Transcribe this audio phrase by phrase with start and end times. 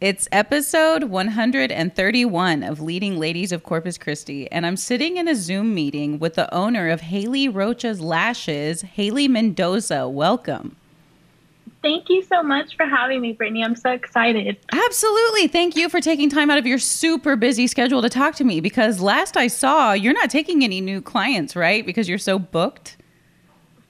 [0.00, 5.74] It's episode 131 of Leading Ladies of Corpus Christi, and I'm sitting in a Zoom
[5.74, 10.08] meeting with the owner of Haley Rocha's Lashes, Haley Mendoza.
[10.08, 10.76] Welcome.
[11.82, 13.62] Thank you so much for having me, Brittany.
[13.62, 14.56] I'm so excited.
[14.72, 15.48] Absolutely.
[15.48, 18.62] Thank you for taking time out of your super busy schedule to talk to me
[18.62, 21.84] because last I saw, you're not taking any new clients, right?
[21.84, 22.96] Because you're so booked.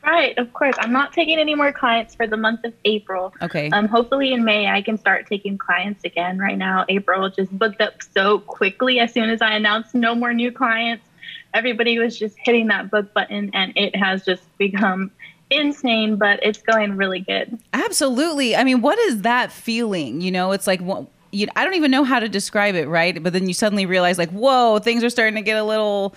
[0.05, 0.75] Right, of course.
[0.79, 3.35] I'm not taking any more clients for the month of April.
[3.43, 3.71] Okay.
[3.71, 6.39] Um, hopefully in May I can start taking clients again.
[6.39, 8.99] Right now, April just booked up so quickly.
[8.99, 11.05] As soon as I announced no more new clients,
[11.53, 15.11] everybody was just hitting that book button, and it has just become
[15.51, 16.17] insane.
[16.17, 17.59] But it's going really good.
[17.73, 18.57] Absolutely.
[18.57, 20.21] I mean, what is that feeling?
[20.21, 20.81] You know, it's like.
[20.81, 21.07] what.
[21.31, 23.23] you, I don't even know how to describe it, right?
[23.23, 26.15] But then you suddenly realize, like, whoa, things are starting to get a little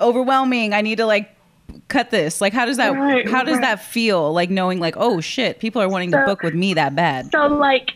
[0.00, 0.72] overwhelming.
[0.72, 1.30] I need to like
[1.88, 3.62] cut this like how does that right, how does right.
[3.62, 6.74] that feel like knowing like oh shit people are wanting so, to book with me
[6.74, 7.94] that bad so like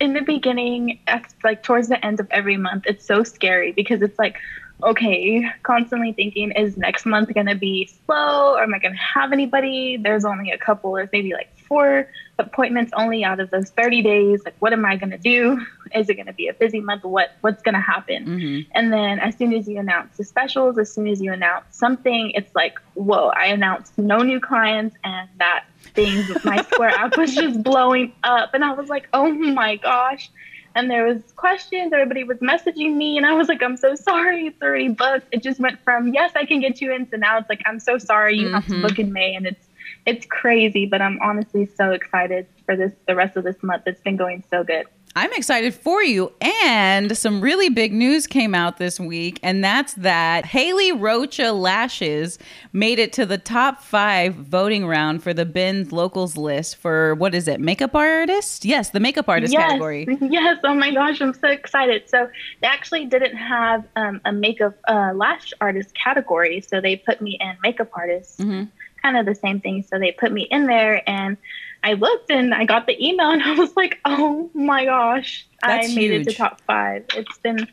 [0.00, 0.98] in the beginning
[1.44, 4.36] like towards the end of every month it's so scary because it's like
[4.82, 9.00] okay, constantly thinking, is next month going to be slow or am I going to
[9.00, 9.96] have anybody?
[9.96, 14.42] There's only a couple, there's maybe like four appointments only out of those 30 days.
[14.44, 15.64] Like, what am I going to do?
[15.94, 17.04] Is it going to be a busy month?
[17.04, 18.26] What What's going to happen?
[18.26, 18.70] Mm-hmm.
[18.72, 22.32] And then as soon as you announce the specials, as soon as you announce something,
[22.34, 27.34] it's like, whoa, I announced no new clients and that thing, my Square app was
[27.34, 28.52] just blowing up.
[28.52, 30.30] And I was like, oh my gosh
[30.76, 34.46] and there was questions everybody was messaging me and i was like i'm so sorry
[34.46, 37.38] it's already booked it just went from yes i can get you in to now
[37.38, 38.54] it's like i'm so sorry you mm-hmm.
[38.54, 38.82] have to mm-hmm.
[38.82, 39.66] book in may and it's
[40.06, 44.00] it's crazy but i'm honestly so excited for this the rest of this month it's
[44.00, 46.32] been going so good I'm excited for you.
[46.40, 52.38] And some really big news came out this week, and that's that Haley Rocha Lashes
[52.72, 57.34] made it to the top five voting round for the Bend's Locals list for what
[57.34, 58.64] is it, makeup artist?
[58.64, 59.62] Yes, the makeup artist yes.
[59.62, 60.06] category.
[60.30, 60.58] Yes.
[60.62, 62.08] Oh my gosh, I'm so excited.
[62.08, 67.20] So they actually didn't have um, a makeup uh, lash artist category, so they put
[67.20, 68.38] me in makeup artist.
[68.38, 68.64] Mm-hmm.
[69.02, 69.82] Kind of the same thing.
[69.82, 71.36] So they put me in there and
[71.82, 75.90] I looked and I got the email and I was like, oh my gosh, That's
[75.90, 76.26] I made huge.
[76.26, 77.04] it to top five.
[77.14, 77.66] It's been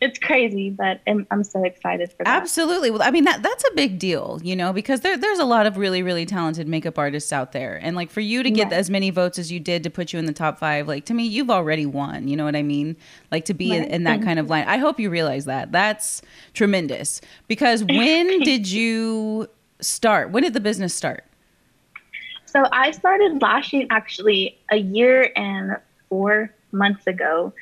[0.00, 2.42] it's crazy, but I'm, I'm, so excited for that.
[2.42, 2.90] Absolutely.
[2.90, 5.66] Well, I mean that that's a big deal, you know, because there, there's a lot
[5.66, 8.90] of really really talented makeup artists out there, and like for you to get as
[8.90, 11.24] many votes as you did to put you in the top five, like to me,
[11.24, 12.28] you've already won.
[12.28, 12.96] You know what I mean?
[13.30, 13.82] Like to be right.
[13.82, 14.66] in, in, that kind of line.
[14.68, 15.72] I hope you realize that.
[15.72, 17.20] That's tremendous.
[17.48, 19.48] Because when did you
[19.84, 20.30] start?
[20.30, 21.24] When did the business start?
[22.46, 25.76] So I started lashing actually a year and
[26.08, 27.52] four months ago.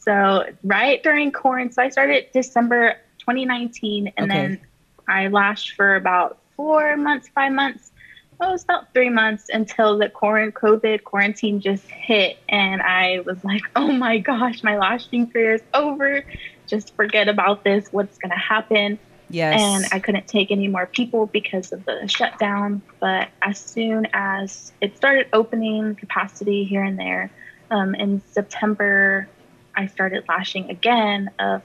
[0.00, 4.40] So right during quarantine, so I started December 2019, and okay.
[4.40, 4.60] then
[5.06, 7.92] I lashed for about four months, five months.
[7.94, 13.20] Oh, well, it was about three months until the COVID quarantine just hit, and I
[13.20, 16.24] was like, "Oh my gosh, my lashing career is over.
[16.66, 17.88] Just forget about this.
[17.92, 18.98] What's gonna happen?"
[19.30, 19.60] Yes.
[19.60, 22.82] And I couldn't take any more people because of the shutdown.
[22.98, 27.30] But as soon as it started opening capacity here and there,
[27.70, 29.28] um, in September,
[29.76, 31.62] I started lashing again of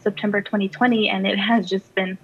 [0.00, 2.16] September 2020, and it has just been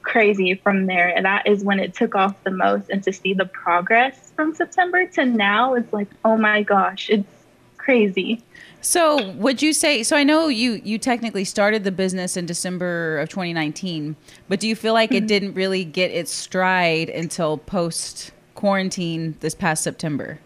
[0.00, 1.08] crazy from there.
[1.08, 2.88] And that is when it took off the most.
[2.88, 7.28] And to see the progress from September to now is like, oh my gosh, it's
[7.76, 8.42] crazy.
[8.82, 10.02] So, would you say?
[10.02, 14.16] So, I know you you technically started the business in December of 2019,
[14.48, 15.24] but do you feel like mm-hmm.
[15.24, 20.40] it didn't really get its stride until post quarantine this past September?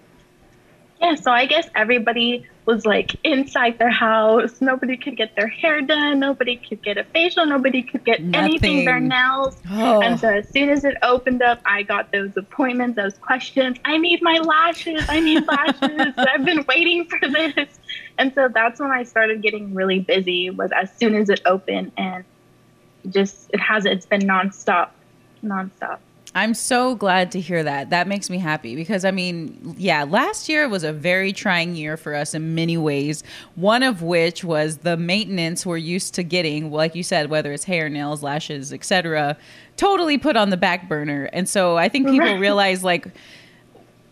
[1.00, 4.60] Yeah, so I guess everybody was like inside their house.
[4.60, 6.18] Nobody could get their hair done.
[6.18, 7.46] Nobody could get a facial.
[7.46, 8.50] Nobody could get Nothing.
[8.50, 9.56] anything, their nails.
[9.70, 10.02] Oh.
[10.02, 13.78] And so as soon as it opened up, I got those appointments, those questions.
[13.84, 15.04] I need my lashes.
[15.08, 16.14] I need lashes.
[16.18, 17.78] I've been waiting for this.
[18.18, 21.92] And so that's when I started getting really busy was as soon as it opened
[21.96, 22.24] and
[23.10, 24.90] just it has it's been nonstop.
[25.44, 25.98] Nonstop.
[26.36, 27.88] I'm so glad to hear that.
[27.88, 31.96] That makes me happy because I mean, yeah, last year was a very trying year
[31.96, 33.22] for us in many ways.
[33.54, 37.64] One of which was the maintenance we're used to getting, like you said, whether it's
[37.64, 39.38] hair, nails, lashes, etc.,
[39.78, 41.30] totally put on the back burner.
[41.32, 43.08] And so I think people realize like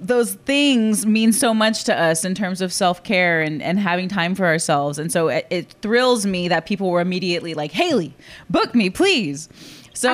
[0.07, 4.35] those things mean so much to us in terms of self-care and, and having time
[4.35, 4.99] for ourselves.
[4.99, 8.15] And so it, it thrills me that people were immediately like haley
[8.51, 9.49] book me please.
[9.95, 10.13] So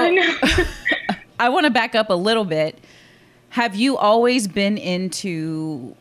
[1.38, 2.78] I want to back up a little bit.
[3.50, 5.96] Have you always been into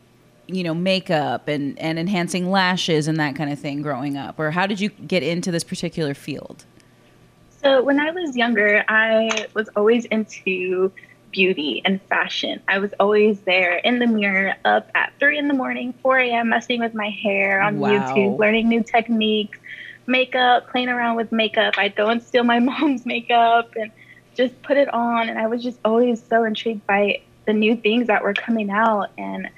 [0.46, 4.38] you know makeup and and enhancing lashes and that kind of thing growing up?
[4.38, 6.64] Or how did you get into this particular field?
[7.62, 10.90] So when i was younger i was always into
[11.32, 12.62] beauty and fashion.
[12.68, 16.48] I was always there in the mirror, up at three in the morning, 4 a.m.,
[16.50, 17.84] messing with my hair on Wow.
[17.84, 19.58] YouTube, learning new techniques,
[20.06, 21.74] makeup, playing around with makeup.
[21.78, 23.90] I'd go and steal my mom's makeup and
[24.36, 25.28] just put it on.
[25.28, 29.08] And I was just always so intrigued by the new things that were coming out.
[29.18, 29.48] And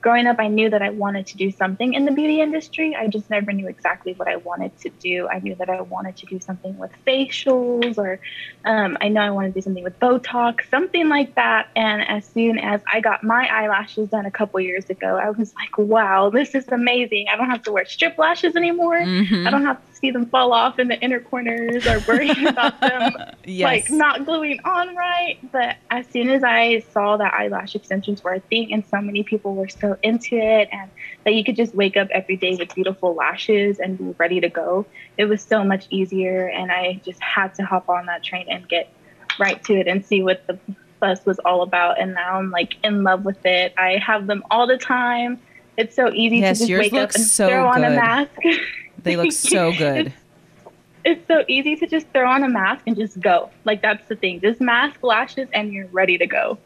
[0.00, 2.96] growing up, I knew that I wanted to do something in the beauty industry.
[2.96, 5.28] I just never knew exactly what I wanted to do.
[5.28, 8.20] I knew that I wanted to do something with facials, or
[8.64, 11.66] um, I know I wanted to do something with Botox, something like that.
[11.74, 15.52] And as soon as I got my eyelashes done a couple years ago, I was
[15.60, 17.26] like, wow, this is amazing.
[17.32, 19.00] I don't have to wear strip lashes anymore.
[19.00, 19.46] Mhm.
[19.46, 22.80] I don't have to see them fall off in the inner corners or worrying about
[22.80, 23.12] them
[23.44, 23.64] yes.
[23.64, 25.38] like not gluing on right.
[25.52, 29.22] But as soon as I saw that eyelash extensions were a thing and so many
[29.22, 30.90] people were so into it and
[31.24, 34.48] that you could just wake up every day with beautiful lashes and be ready to
[34.48, 34.86] go,
[35.16, 36.48] it was so much easier.
[36.48, 38.92] And I just had to hop on that train and get
[39.38, 40.58] right to it and see what the
[41.00, 42.00] fuss was all about.
[42.00, 43.74] And now I'm like in love with it.
[43.78, 45.40] I have them all the time.
[45.76, 48.32] It's so easy Yes, to just wake up and so throw on a mask.
[49.08, 50.12] they look so good.
[51.04, 53.50] it's so easy to just throw on a mask and just go.
[53.64, 54.40] Like that's the thing.
[54.40, 56.58] Just mask, lashes, and you're ready to go.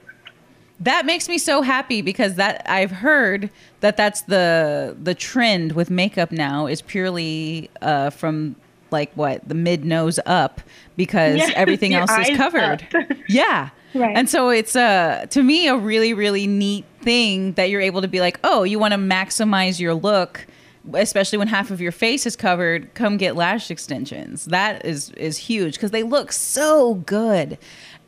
[0.80, 3.50] That makes me so happy because that I've heard
[3.80, 8.56] that that's the the trend with makeup now is purely uh, from
[8.90, 10.60] like what the mid nose up
[10.96, 12.86] because Yes, everything else is covered.
[13.28, 13.70] yeah.
[13.94, 14.16] Right.
[14.16, 18.08] And so it's uh to me a really really neat thing that you're able to
[18.08, 20.46] be like, "Oh, you want to maximize your look."
[20.94, 24.46] Especially when half of your face is covered, come get lash extensions.
[24.46, 27.58] That is is huge because they look so good.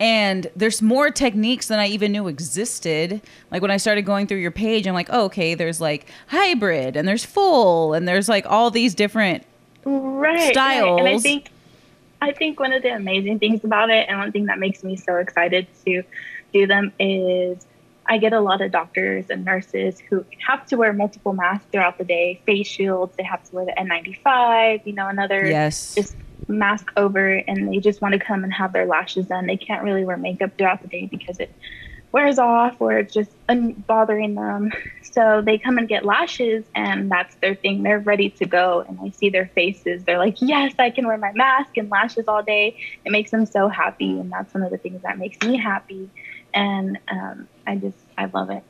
[0.00, 3.22] And there's more techniques than I even knew existed.
[3.50, 6.96] Like when I started going through your page, I'm like, oh, okay, there's like hybrid
[6.96, 9.44] and there's full and there's like all these different
[9.84, 10.98] right, Right.
[10.98, 11.50] And I think
[12.20, 14.96] I think one of the amazing things about it and one thing that makes me
[14.96, 16.02] so excited to
[16.52, 17.64] do them is
[18.06, 21.98] I get a lot of doctors and nurses who have to wear multiple masks throughout
[21.98, 25.94] the day, face shields, they have to wear the N95, you know, another yes.
[25.94, 26.16] just
[26.46, 29.46] mask over and they just want to come and have their lashes done.
[29.46, 31.50] They can't really wear makeup throughout the day because it
[32.12, 34.72] wears off or it's just un- bothering them.
[35.02, 37.82] So they come and get lashes and that's their thing.
[37.82, 40.04] They're ready to go and I see their faces.
[40.04, 42.76] They're like, yes, I can wear my mask and lashes all day.
[43.04, 44.18] It makes them so happy.
[44.18, 46.10] And that's one of the things that makes me happy.
[46.52, 48.62] And um, I just, I love it.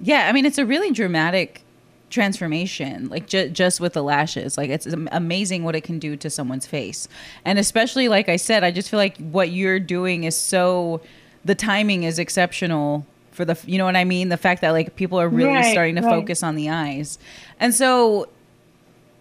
[0.00, 1.62] Yeah, I mean it's a really dramatic
[2.10, 6.30] transformation like ju- just with the lashes like it's amazing what it can do to
[6.30, 7.08] someone's face
[7.44, 11.00] and especially like i said i just feel like what you're doing is so
[11.44, 14.94] the timing is exceptional for the you know what i mean the fact that like
[14.94, 16.10] people are really Right, starting to right.
[16.10, 17.18] focus on the eyes
[17.58, 18.28] and so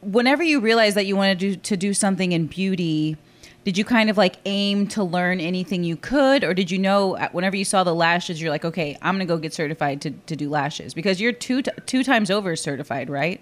[0.02, 3.18] whenever you realize that you wanted to do, to do something in beauty
[3.64, 7.16] did you kind of like aim to learn anything you could or did you know
[7.18, 10.12] uh, whenever you saw the lashes you're like okay i'm gonna go get certified to,
[10.12, 13.42] to do lashes because you're two t- two times over certified right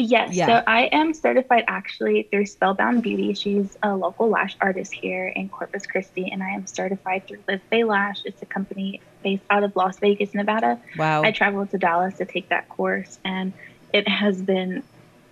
[0.00, 0.32] Yes.
[0.32, 0.46] Yeah.
[0.46, 3.34] So I am certified actually through Spellbound Beauty.
[3.34, 7.60] She's a local lash artist here in Corpus Christi, and I am certified through Liz
[7.68, 8.22] Bay Lash.
[8.24, 10.80] It's a company based out of Las Vegas, Nevada.
[10.96, 13.52] wow I traveled to Dallas to take that course, and
[13.92, 14.84] it has been,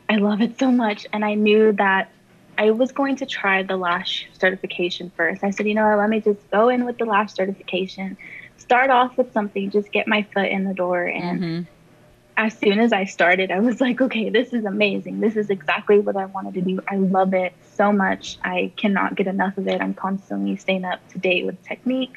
[0.09, 1.07] I love it so much.
[1.13, 2.11] And I knew that
[2.59, 5.45] I was going to try the lash certification first.
[5.45, 8.17] I said, you know what, let me just go in with the lash certification,
[8.57, 11.05] start off with something, just get my foot in the door.
[11.05, 11.69] And Mhm.
[12.37, 15.21] as soon as I started, I was like, okay, this is amazing.
[15.21, 16.81] This is exactly what I wanted to do.
[16.89, 18.39] I love it so much.
[18.45, 19.81] I cannot get enough of it.
[19.81, 22.15] I'm constantly staying up to date with technique,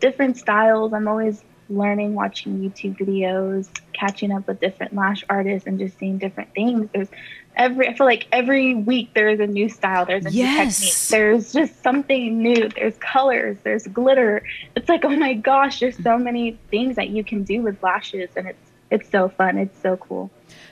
[0.00, 0.92] different styles.
[0.92, 6.18] I'm always learning, watching YouTube videos, catching up with different lash artists, and just seeing
[6.18, 6.88] different things.
[6.92, 7.08] There's
[7.56, 10.80] every, I feel like every week there is a new style, there's a Yes.
[10.80, 14.42] new technique, there's just something new, there's colors, there's glitter.
[14.76, 18.30] It's like, oh my gosh, there's so many things that you can do with lashes,
[18.36, 18.58] and it's
[18.90, 19.58] it's so fun.
[19.58, 20.30] It's so cool.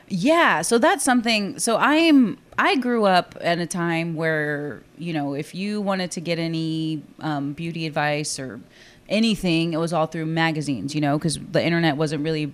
[0.08, 1.58] Yeah, so that's something.
[1.58, 6.20] So I'm I grew up at a time where you know if you wanted to
[6.20, 8.60] get any um, beauty advice or
[9.08, 10.94] anything, it was all through magazines.
[10.94, 12.52] You know, because the internet wasn't really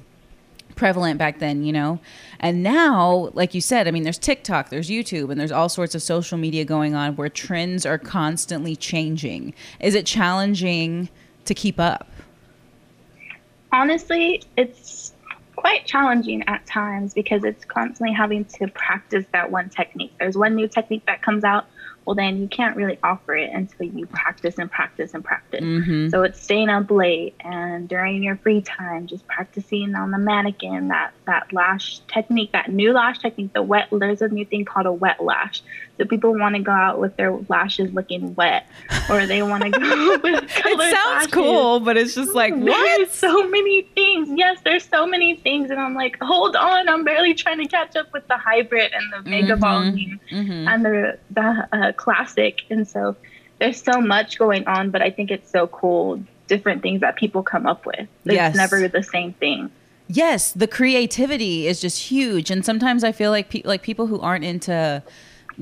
[0.75, 1.65] prevalent back then.
[1.65, 2.01] You know,
[2.41, 5.95] and now, like you said, I mean, there's TikTok, there's YouTube, and there's all sorts
[5.95, 9.55] of social media going on where trends are constantly changing.
[9.81, 11.09] Is it challenging
[11.45, 12.09] to keep up?
[13.73, 15.13] Honestly, it's
[15.57, 20.13] quite challenging at times because it's constantly having to practice that one technique.
[20.19, 21.67] There's one new technique that comes out
[22.05, 26.11] well then you can't really offer it until you practice and practice and practice Mhm.
[26.11, 30.89] so it's staying up late and during your free time just practicing on the mannequin
[30.89, 34.87] that that lash technique that new lash technique the wet there's a new thing called
[34.87, 35.63] a wet lash
[36.03, 38.67] so people want to go out with their lashes looking wet
[39.09, 41.31] or they want to go with It sounds lashes.
[41.33, 43.13] cool, but it's just like There's what?
[43.13, 44.29] so many things.
[44.35, 47.95] Yes, there's so many things, and I'm like, hold on, I'm barely trying to catch
[47.97, 50.67] up with the hybrid and the mega volume Mhm.
[50.69, 52.63] and the the uh, classic.
[52.71, 53.17] And so
[53.59, 56.23] there's so much going on, but I think it's so cool.
[56.49, 58.01] Different things that people come up with.
[58.25, 58.55] It's Yes.
[58.57, 59.71] never the same thing.
[60.09, 64.21] Yes, the creativity is just huge, and sometimes I feel like pe- like people who
[64.21, 65.03] aren't into,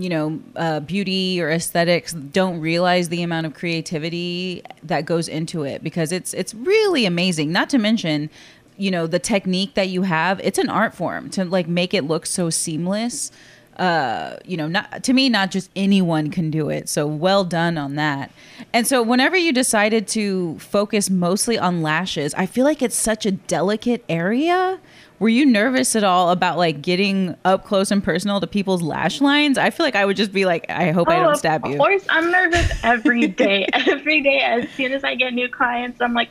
[0.01, 5.63] you know, uh, beauty or aesthetics don't realize the amount of creativity that goes into
[5.63, 7.53] it because it's it's really amazing.
[7.53, 8.31] Not to mention,
[8.77, 10.41] you know, the technique that you have.
[10.41, 13.31] It's an art form to like make it look so seamless.
[13.77, 16.89] Uh, you know, not to me, not just anyone can do it.
[16.89, 18.31] So well done on that.
[18.73, 23.25] And so, whenever you decided to focus mostly on lashes, I feel like it's such
[23.25, 24.81] a delicate area.
[25.21, 29.21] Were you nervous at all about like getting up close and personal to people's lash
[29.21, 29.59] lines?
[29.59, 31.73] I feel like I would just be like, I hope I don't oh, stab you.
[31.73, 33.67] of course, I'm nervous every day.
[33.75, 36.31] every day, as soon as I get new clients, I'm like,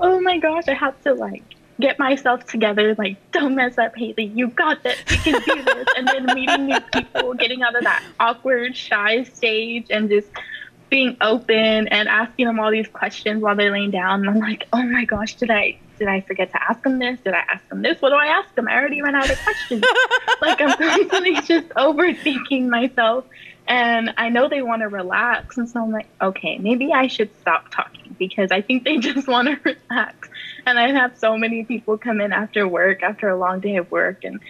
[0.00, 1.42] oh my gosh, I have to like
[1.78, 2.94] get myself together.
[2.94, 4.32] Like, don't mess up, Haley.
[4.34, 4.98] You got this.
[5.10, 5.86] You can do this.
[5.98, 10.28] and then meeting new people, getting out of that awkward, shy stage, and just
[10.88, 14.20] being open and asking them all these questions while they're laying down.
[14.20, 17.18] And I'm like, oh my gosh, did I did I forget to ask them this?
[17.20, 18.00] Did I ask them this?
[18.00, 18.68] What do I ask them?
[18.68, 19.82] I already ran out of questions.
[20.40, 23.24] like I'm constantly just overthinking myself.
[23.68, 25.56] And I know they want to relax.
[25.56, 29.28] And so I'm like, okay, maybe I should stop talking because I think they just
[29.28, 29.58] want to
[29.90, 30.28] relax.
[30.66, 33.90] And I have so many people come in after work, after a long day of
[33.90, 34.40] work, and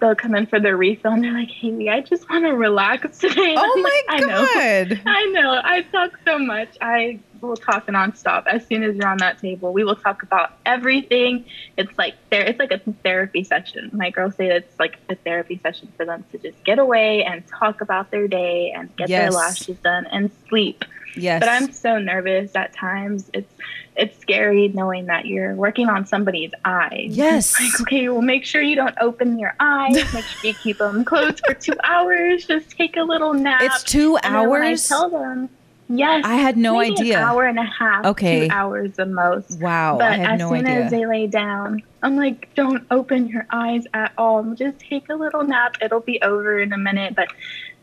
[0.00, 3.18] they'll come in for their refill and they're like, Haley, I just want to relax
[3.18, 3.50] today.
[3.50, 4.46] And Oh I'm my like, I know.
[4.88, 5.02] god.
[5.06, 5.60] I know.
[5.64, 6.76] I talk so much.
[6.80, 8.46] I will talk nonstop.
[8.46, 11.44] As soon as you're on that table, we will talk about everything.
[11.76, 12.42] It's like there.
[12.42, 13.90] It's like a therapy session.
[13.92, 17.44] My girls say it's like a therapy session for them to just get away and
[17.46, 19.18] talk about their day and get Yes.
[19.20, 20.84] their lashes done and sleep.
[21.16, 21.40] Yes.
[21.40, 23.30] But I'm so nervous at times.
[23.32, 23.52] It's
[23.96, 27.08] it's scary knowing that you're working on somebody's eyes.
[27.10, 27.58] Yes.
[27.60, 29.94] Like, okay, well, make sure you don't open your eyes.
[30.14, 32.46] Make sure you keep them closed for two hours.
[32.46, 33.60] Just take a little nap.
[33.62, 34.86] it's two And when I hours.
[34.86, 35.48] tell them,
[35.88, 36.22] yes.
[36.24, 37.18] I had no idea.
[37.18, 38.04] An hour and a half.
[38.06, 38.46] Okay.
[38.46, 39.58] Two hours the most.
[39.60, 40.84] Wow, But I had as no soon idea.
[40.84, 44.44] as they lay down, I'm like, don't open your eyes at all.
[44.54, 45.74] Just take a little nap.
[45.82, 47.16] It'll be over in a minute.
[47.16, 47.32] But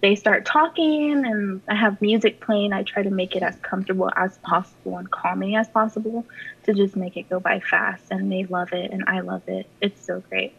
[0.05, 2.73] they start talking, and I have music playing.
[2.73, 6.23] I try to make it as comfortable as possible and calming as possible
[6.65, 8.11] to just make it go by fast.
[8.11, 9.65] And they love it, and I love it.
[9.81, 10.53] It's so great.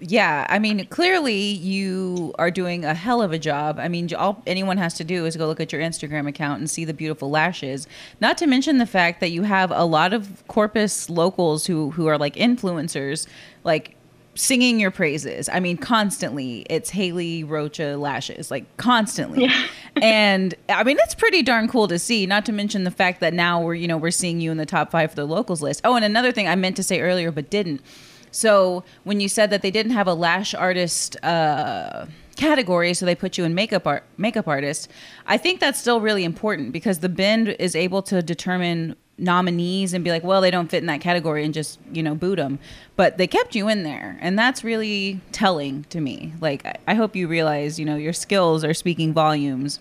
[0.00, 3.78] Yeah, I mean, clearly you are doing a hell of a job.
[3.78, 6.68] I mean, all anyone has to do is go look at your Instagram account and
[6.68, 7.86] see the beautiful lashes.
[8.20, 12.08] Not to mention the fact that you have a lot of Corpus locals who who
[12.08, 13.28] are like influencers,
[13.62, 13.94] like
[14.38, 15.48] singing your praises.
[15.48, 16.64] I mean, constantly.
[16.70, 19.42] It's Haley Rocha lashes, like constantly.
[19.42, 19.66] Yeah.
[20.02, 22.24] and I mean, that's pretty darn cool to see.
[22.24, 24.66] Not to mention the fact that now we're you know we're seeing you in the
[24.66, 25.80] top five for the locals list.
[25.84, 27.82] Oh, and another thing I meant to say earlier but didn't.
[28.30, 33.14] So when you said that they didn't have a lash artist uh, category, so they
[33.14, 34.90] put you in makeup art, makeup artist,
[35.26, 40.04] I think that's still really important because the Bend is able to determine nominees and
[40.04, 42.58] be like, well, they don't fit in that category and just you know boot them.
[42.96, 46.32] But they kept you in there, and that's really telling to me.
[46.40, 49.80] Like I, I hope you realize, you know, your skills are speaking volumes,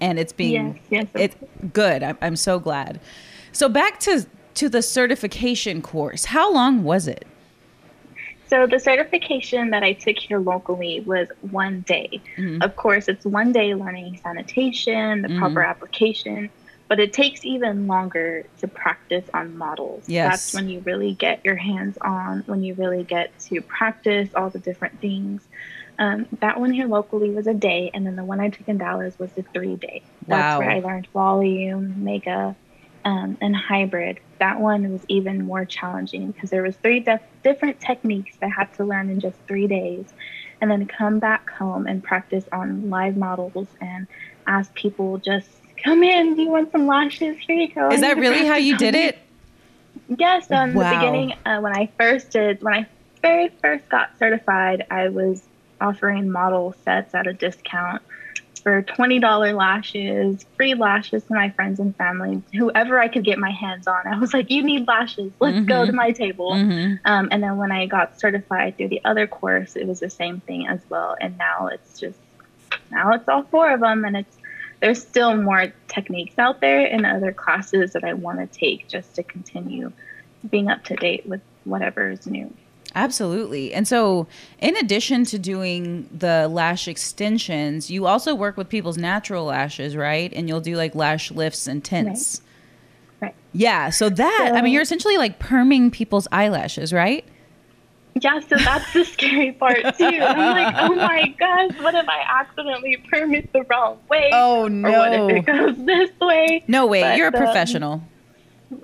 [0.00, 2.02] and it's being Yes, yes, it's good.
[2.02, 3.00] I'm, I'm so glad.
[3.52, 6.26] So back to to the certification course.
[6.26, 7.26] How long was it?
[8.48, 12.20] So the certification that I took here locally was one day.
[12.38, 12.62] Mhm.
[12.64, 15.38] Of course, it's one day learning sanitation, the Mhm.
[15.38, 16.48] proper application,
[16.88, 20.04] but it takes even longer to practice on models.
[20.08, 20.30] Yes.
[20.30, 24.50] That's when you really get your hands on, when you really get to practice all
[24.50, 25.42] the different things.
[25.98, 28.78] Um, that one here locally was a day, and then the one I took in
[28.78, 30.02] Dallas was a three day.
[30.26, 30.58] That's Wow.
[30.60, 32.54] where I learned volume, mega,
[33.04, 34.20] um, and hybrid.
[34.38, 38.72] That one was even more challenging because there was three def- different techniques I had
[38.74, 40.04] to learn in just three days,
[40.60, 44.06] and then come back home and practice on live models and
[44.46, 45.48] ask people just
[45.82, 46.34] come in.
[46.34, 47.36] Do you want some lashes?
[47.46, 47.90] Here you go.
[47.90, 49.18] Is that really how you did it?
[50.18, 50.90] Yes, um, Wow.
[50.90, 52.86] the beginning uh, when I first did when I
[53.22, 55.42] very first got certified, I was
[55.80, 58.02] offering model sets at a discount
[58.62, 63.38] for twenty dollar lashes, free lashes to my friends and family, whoever I could get
[63.38, 64.06] my hands on.
[64.06, 65.32] I was like, "You need lashes?
[65.40, 65.86] Let's go Mhm.
[65.86, 69.76] to my table." hmm Um, and then when I got certified through the other course,
[69.76, 71.16] it was the same thing as well.
[71.20, 72.18] And now it's just
[72.90, 74.35] now it's all four of them, and it's
[74.80, 79.14] there's still more techniques out there and other classes that I want to take just
[79.14, 79.92] to continue
[80.50, 82.52] being up to date with whatever is new.
[82.94, 83.74] Absolutely.
[83.74, 84.26] And so,
[84.58, 90.32] in addition to doing the lash extensions, you also work with people's natural lashes, right?
[90.32, 92.40] And you'll do like lash lifts and tints.
[93.20, 93.28] Right.
[93.28, 93.34] right.
[93.52, 93.90] Yeah.
[93.90, 97.26] So, that, so, I mean, you're essentially like perming people's eyelashes, right?
[98.18, 100.04] Yeah, so that's the scary part too.
[100.04, 104.30] I'm like, oh my gosh, what if I accidentally perm it the wrong way?
[104.32, 104.88] Oh no!
[104.88, 106.64] Or what if it goes this way?
[106.66, 108.02] No way, but, you're a professional.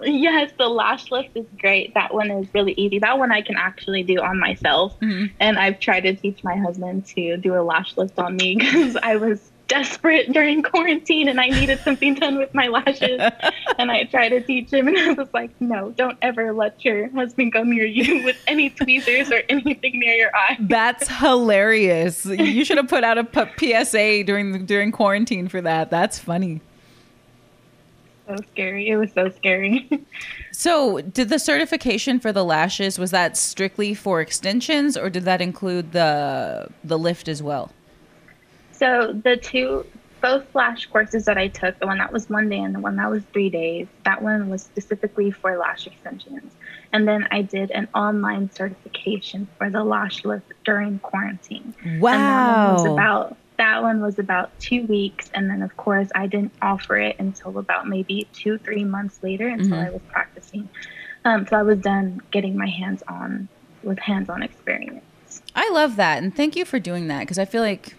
[0.02, 1.94] Yes, the lash lift is great.
[1.94, 2.98] That one is really easy.
[2.98, 4.98] That one I can actually do on myself.
[5.00, 5.34] Mm-hmm.
[5.40, 8.96] And I've tried to teach my husband to do a lash lift on me because
[8.96, 13.20] I was desperate during quarantine and I needed something done with my lashes.
[13.78, 17.08] and I tried to teach him, and I was like, no, don't ever let your
[17.10, 20.58] husband go near you with any tweezers or anything near your eye.
[20.60, 22.26] That's hilarious.
[22.26, 23.26] You should have put out a
[23.58, 25.90] PSA during during quarantine for that.
[25.90, 26.60] That's funny
[28.28, 28.88] so scary.
[28.88, 29.88] It was so scary.
[30.52, 35.40] so, did the certification for the lashes was that strictly for extensions, or did that
[35.40, 37.72] include the the lift as well?
[38.82, 39.86] So the two,
[40.20, 42.96] both lash courses that I took, the one that was one day and the one
[42.96, 46.52] that was three days, that one was specifically for lash extensions.
[46.92, 51.74] And then I did an online certification for the lash lift during quarantine.
[52.00, 52.10] Wow.
[52.10, 55.30] And that one was about that one was about two weeks.
[55.32, 59.46] And then, of course, I didn't offer it until about maybe two, three months later
[59.46, 59.86] until mm-hmm.
[59.86, 60.68] I was practicing.
[61.24, 63.46] Um, so I was done getting my hands on
[63.84, 65.04] with hands on experience.
[65.54, 66.20] I love that.
[66.20, 67.94] And thank you for doing that because I feel like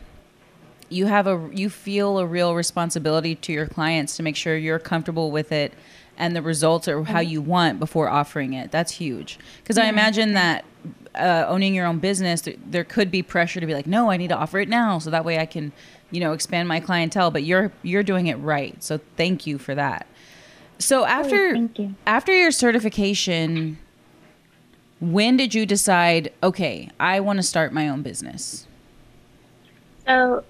[0.93, 4.79] you have a you feel a real responsibility to your clients to make sure you're
[4.79, 5.73] comfortable with it
[6.17, 8.71] and the results are how you want before offering it.
[8.71, 9.39] That's huge.
[9.61, 9.85] Because yeah.
[9.85, 10.63] I imagine that
[11.15, 14.17] uh, owning your own business, th- there could be pressure to be like, no, I
[14.17, 15.71] need to offer it now, so that way I can,
[16.11, 17.31] you know, expand my clientele.
[17.31, 20.07] But you're you're doing it right, so thank you for that.
[20.79, 21.95] So after oh, you.
[22.05, 23.77] after your certification,
[24.99, 26.31] when did you decide?
[26.41, 28.67] Okay, I want to start my own business.
[30.05, 30.43] So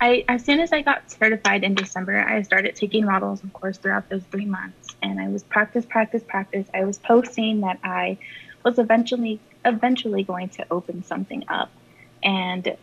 [0.00, 3.78] I, as soon as I got certified in December, I started taking models, of course,
[3.78, 4.94] throughout those three months.
[5.02, 6.66] And I was practice, practice, practice.
[6.72, 8.18] I was posting that I
[8.64, 11.70] was eventually, eventually going to open something up.
[12.22, 12.76] And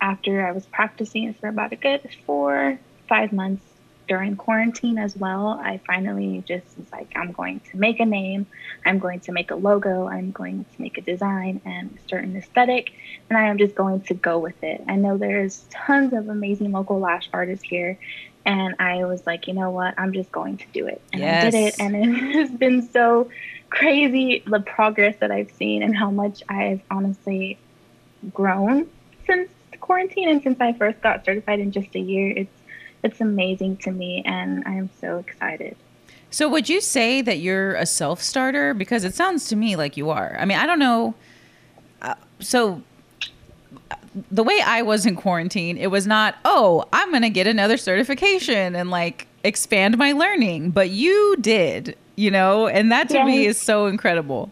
[0.00, 2.78] after I was practicing for about a good four,
[3.08, 3.64] five months,
[4.08, 8.46] during quarantine as well, I finally just was like, I'm going to make a name,
[8.84, 12.36] I'm going to make a logo, I'm going to make a design and a certain
[12.36, 12.92] aesthetic,
[13.28, 14.84] and I am just going to go with it.
[14.88, 17.98] I know there's tons of amazing local lash artists here,
[18.44, 21.02] and I was like, you know what, I'm just going to do it.
[21.12, 21.44] And yes.
[21.44, 23.28] I did it, and it has been so
[23.70, 27.58] crazy the progress that I've seen and how much I've honestly
[28.32, 28.88] grown
[29.26, 29.50] since
[29.80, 32.32] quarantine and since I first got certified in just a year.
[32.36, 32.62] It's
[33.02, 35.76] it's amazing to me, and I am so excited.
[36.30, 38.74] So, would you say that you're a self starter?
[38.74, 40.36] Because it sounds to me like you are.
[40.38, 41.14] I mean, I don't know.
[42.02, 42.82] Uh, so,
[44.30, 47.76] the way I was in quarantine, it was not, oh, I'm going to get another
[47.76, 50.70] certification and like expand my learning.
[50.70, 53.26] But you did, you know, and that to yes.
[53.26, 54.50] me is so incredible.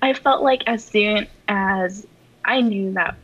[0.00, 2.06] I felt like as soon as
[2.44, 3.16] I knew that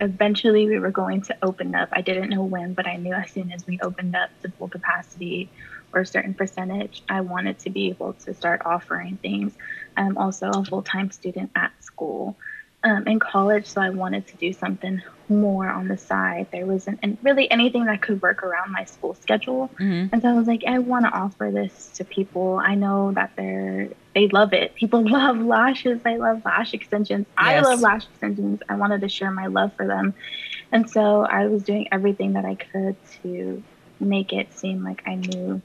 [0.00, 1.88] eventually we were going to open up.
[1.92, 4.68] I didn't know when, but I knew as soon as we opened up to full
[4.68, 5.50] capacity
[5.92, 9.56] or a certain percentage, I wanted to be able to start offering things.
[9.96, 12.38] I'm also a full time student at school
[12.82, 16.48] um, in college, so I wanted to do something more on the side.
[16.52, 20.12] There wasn't and really anything that could work around my school schedule, mm-hmm.
[20.12, 22.58] and so I was like, I want to offer this to people.
[22.58, 24.74] I know that they're they love it.
[24.74, 26.02] People love lashes.
[26.02, 27.26] They love lash extensions.
[27.28, 27.36] Yes.
[27.36, 28.60] I love lash extensions.
[28.68, 30.14] I wanted to share my love for them,
[30.72, 33.62] and so I was doing everything that I could to
[34.00, 35.62] make it seem like I knew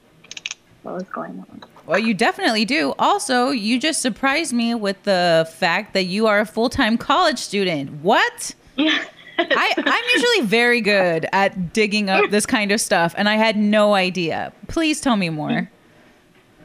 [0.82, 1.64] what was going on.
[1.86, 2.94] Well, you definitely do.
[2.98, 7.38] Also, you just surprised me with the fact that you are a full time college
[7.38, 7.90] student.
[8.02, 8.54] What?
[8.78, 9.02] Yeah.
[9.38, 13.56] I, I'm usually very good at digging up this kind of stuff, and I had
[13.56, 14.52] no idea.
[14.68, 15.70] Please tell me more.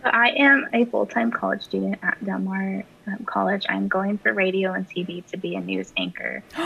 [0.03, 3.65] I am a full time college student at Del Mar um, College.
[3.69, 6.43] I'm going for radio and TV to be a news anchor.
[6.55, 6.61] but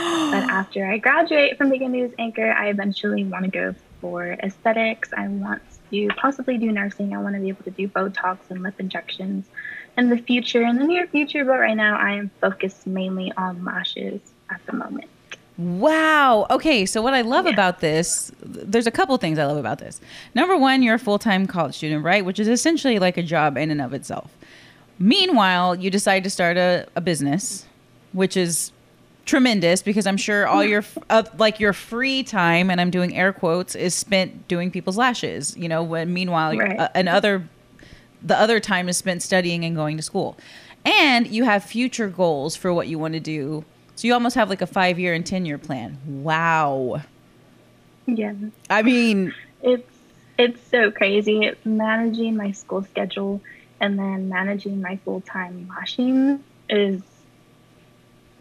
[0.50, 5.12] after I graduate from being a news anchor, I eventually want to go for aesthetics.
[5.16, 7.14] I want to possibly do nursing.
[7.14, 9.46] I want to be able to do Botox and lip injections
[9.98, 11.44] in the future, in the near future.
[11.44, 15.10] But right now, I am focused mainly on lashes at the moment.
[15.58, 16.48] Wow.
[16.50, 16.86] Okay.
[16.86, 17.54] So, what I love yeah.
[17.54, 20.02] about this, there's a couple things I love about this.
[20.34, 22.26] Number one, you're a full time college student, right?
[22.26, 24.32] Which is essentially like a job in and of itself.
[25.00, 27.66] Meanwhile, you decide to start a, a business,
[28.14, 28.72] which is
[29.26, 33.32] tremendous because I'm sure all your uh, like your free time, and I'm doing air
[33.34, 35.56] quotes, is spent doing people's lashes.
[35.58, 36.78] You know, when meanwhile, Right.
[36.78, 37.48] uh, and other
[38.22, 40.38] the other time is spent studying and going to school,
[40.84, 43.64] and you have future goals for what you want to do.
[43.96, 45.98] So you almost have like a five year and ten year plan.
[46.06, 47.02] Wow.
[48.06, 48.34] Yeah.
[48.70, 49.90] I mean, It's
[50.38, 51.46] it's so crazy.
[51.46, 53.42] It's managing my school schedule
[53.80, 57.02] and then managing my full time washing is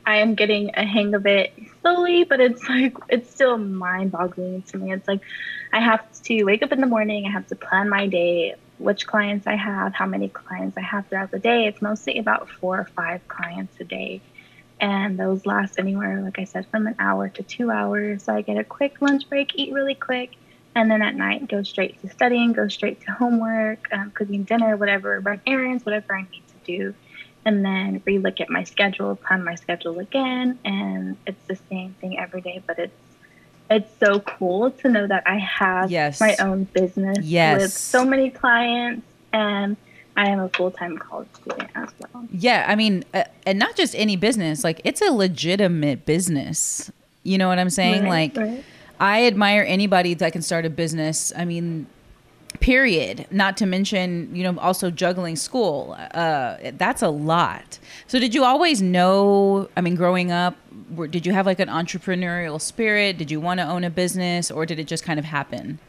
[0.06, 4.62] I am getting a hang of it slowly, but it's like it's still mind boggling
[4.62, 4.92] to me.
[4.92, 5.20] It's like
[5.72, 9.06] I have to wake up in the morning, I have to plan my day, which
[9.06, 11.66] clients I have, how many clients I have throughout the day.
[11.66, 14.20] It's mostly about four or five clients a day.
[14.80, 18.24] And those last anywhere, like I said, from an hour to two hours.
[18.24, 20.30] So I get a quick lunch break, eat really quick,
[20.74, 24.76] and then at night go straight to studying, go straight to homework, um, cooking dinner,
[24.76, 26.94] whatever, run errands, whatever I need to do,
[27.46, 32.18] and then relook at my schedule, plan my schedule again, and it's the same thing
[32.18, 32.62] every day.
[32.66, 33.00] But it's
[33.70, 36.20] it's so cool to know that I have Yes.
[36.20, 37.60] my own business Yes.
[37.60, 39.76] with so many clients, and
[40.16, 42.26] I am a full time college student as well.
[42.30, 46.90] Yeah, I mean, uh, and not just any business, like it's a legitimate business.
[47.22, 48.04] You know what I'm saying?
[48.04, 48.64] Right, like right.
[49.00, 51.32] I admire anybody that can start a business.
[51.36, 51.86] I mean,
[52.60, 53.26] period.
[53.30, 55.96] Not to mention, you know, also juggling school.
[56.12, 57.78] Uh that's a lot.
[58.06, 60.56] So did you always know, I mean, growing up,
[61.10, 63.18] did you have like an entrepreneurial spirit?
[63.18, 65.80] Did you want to own a business or did it just kind of happen?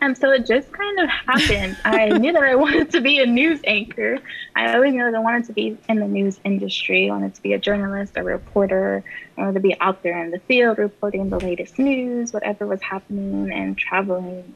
[0.00, 1.76] And so it just kind of happened.
[1.84, 4.18] I knew that I wanted to be a news anchor.
[4.54, 7.10] I always knew that I wanted to be in the news industry.
[7.10, 9.02] I wanted to be a journalist, a reporter.
[9.36, 12.80] I wanted to be out there in the field reporting the latest news, whatever was
[12.80, 14.54] happening, and traveling.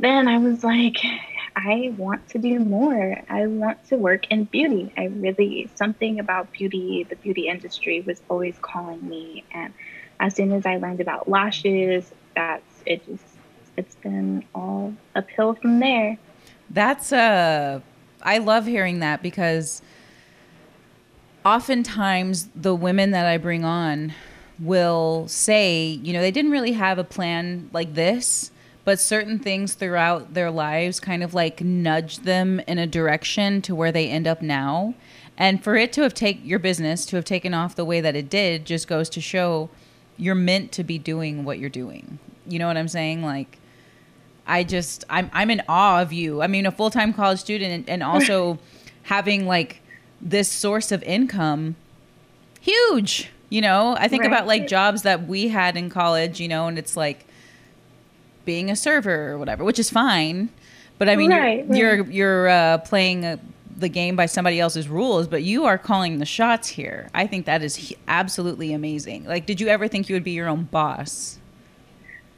[0.00, 0.98] Then I was like,
[1.54, 3.20] I want to do more.
[3.28, 4.92] I want to work in beauty.
[4.96, 9.44] I really, something about beauty, the beauty industry was always calling me.
[9.52, 9.72] And
[10.20, 13.24] as soon as I learned about lashes, that's it just
[13.78, 16.18] it's been all uphill from there.
[16.68, 17.80] That's uh
[18.20, 19.80] I love hearing that because
[21.44, 24.12] oftentimes the women that I bring on
[24.58, 28.50] will say, you know, they didn't really have a plan like this,
[28.84, 33.74] but certain things throughout their lives kind of like nudge them in a direction to
[33.74, 34.94] where they end up now.
[35.36, 38.16] And for it to have take your business to have taken off the way that
[38.16, 39.70] it did just goes to show
[40.16, 42.18] you're meant to be doing what you're doing.
[42.44, 43.22] You know what I'm saying?
[43.22, 43.58] Like
[44.48, 46.42] I just I'm I'm in awe of you.
[46.42, 48.58] I mean, a full time college student and, and also
[49.04, 49.80] having like
[50.20, 51.76] this source of income,
[52.60, 53.30] huge.
[53.50, 56.40] You know, I think about like jobs that we had in college.
[56.40, 57.26] You know, and it's like
[58.44, 60.48] being a server or whatever, which is fine.
[60.98, 62.06] But I mean, Right, you're right.
[62.06, 63.36] you're, you're uh, playing uh
[63.76, 67.08] the game by somebody else's rules, but you are calling the shots here.
[67.14, 69.24] I think that is absolutely amazing.
[69.24, 71.38] Like, did you ever think you would be your own boss?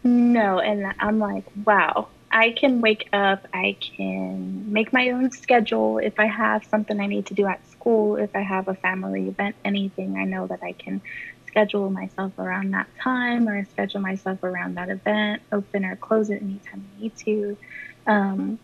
[0.02, 5.98] No, and I'm like, wow, I can wake up, I can make my own schedule.
[5.98, 9.28] If I have something I need to do at school, if I have a family
[9.28, 11.02] event, anything, I know that I can
[11.46, 16.40] schedule myself around that time or schedule myself around that event, open or close it
[16.40, 17.58] anytime I need to.
[18.06, 18.58] Um,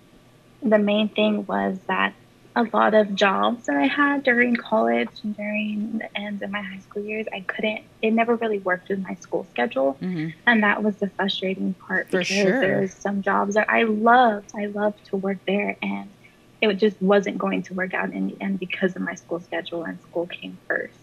[0.62, 2.14] the main thing was that
[2.56, 6.62] a lot of jobs that I had during college and during the end of my
[6.62, 9.98] high school years, I couldn't, it never really worked with my school schedule.
[10.00, 10.30] Mm-hmm.
[10.46, 12.58] And that was the frustrating part because sure.
[12.58, 14.52] there's some jobs that I loved.
[14.56, 16.08] I loved to work there and
[16.62, 19.84] it just wasn't going to work out in the end because of my school schedule
[19.84, 20.98] and school came first.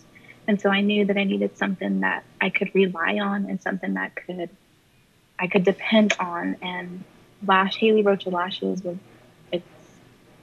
[0.47, 3.93] And so I knew that I needed something that I could rely on and something
[3.93, 4.49] that could
[5.37, 7.03] I could depend on and
[7.45, 8.97] Lash Haley Rocha Lashes was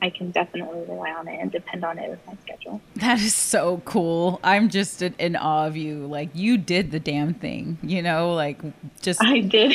[0.02, 2.80] I can definitely rely on it and depend on it with my schedule.
[2.96, 4.40] That is so cool.
[4.42, 6.06] I'm just in, in awe of you.
[6.06, 8.60] Like you did the damn thing, you know, like
[9.02, 9.74] just I did.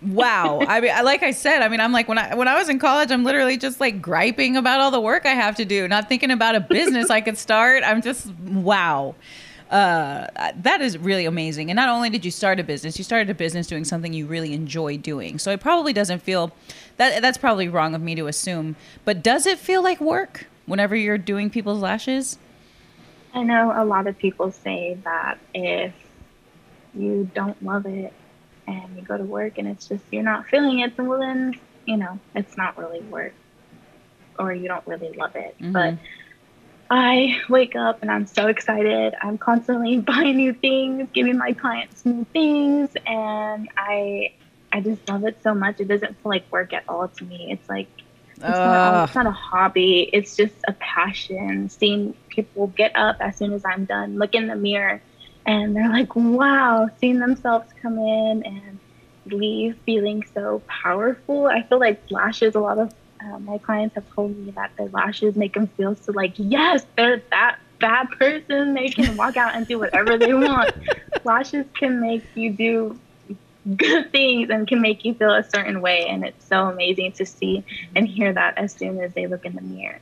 [0.00, 0.60] wow.
[0.68, 2.78] I mean, like I said, I mean, I'm like when I when I was in
[2.78, 6.08] college, I'm literally just like griping about all the work I have to do, not
[6.08, 7.82] thinking about a business I could start.
[7.84, 9.14] I'm just wow.
[9.72, 11.70] Uh, that is really amazing.
[11.70, 14.26] And not only did you start a business, you started a business doing something you
[14.26, 15.38] really enjoy doing.
[15.38, 16.52] So it probably doesn't feel
[16.98, 18.76] that that's probably wrong of me to assume.
[19.06, 22.36] But does it feel like work whenever you're doing people's lashes?
[23.32, 25.94] I know a lot of people say that if
[26.94, 28.12] you don't love it
[28.66, 31.58] and you go to work and it's just you're not feeling it, then well then
[31.86, 33.32] you know it's not really work,
[34.38, 35.56] or you don't really love it.
[35.58, 35.72] Mhm.
[35.72, 35.94] But
[36.94, 39.14] I wake up and I'm so excited.
[39.22, 44.34] I'm constantly buying new things, giving my clients new things, and I
[44.70, 45.80] I just love it so much.
[45.80, 47.50] It doesn't feel like work at all to me.
[47.50, 47.88] It's like
[48.32, 49.04] It's, not, ah.
[49.04, 50.10] it's not a hobby.
[50.12, 51.70] It's just a passion.
[51.70, 55.00] Seeing people get up as soon as I'm done, look in the mirror,
[55.46, 58.78] and they're like, wow, seeing themselves come in and
[59.24, 61.46] leave feeling so powerful.
[61.46, 64.88] I feel like lashes, a lot of uh, my clients have told me that their
[64.88, 68.74] lashes make them feel so like, yes, they're that bad person.
[68.74, 70.72] They can walk out and do whatever they want.
[71.24, 72.98] lashes can make you do
[73.76, 76.06] good things and can make you feel a certain way.
[76.06, 79.54] And it's so amazing to see and hear that as soon as they look in
[79.54, 79.98] the mirror.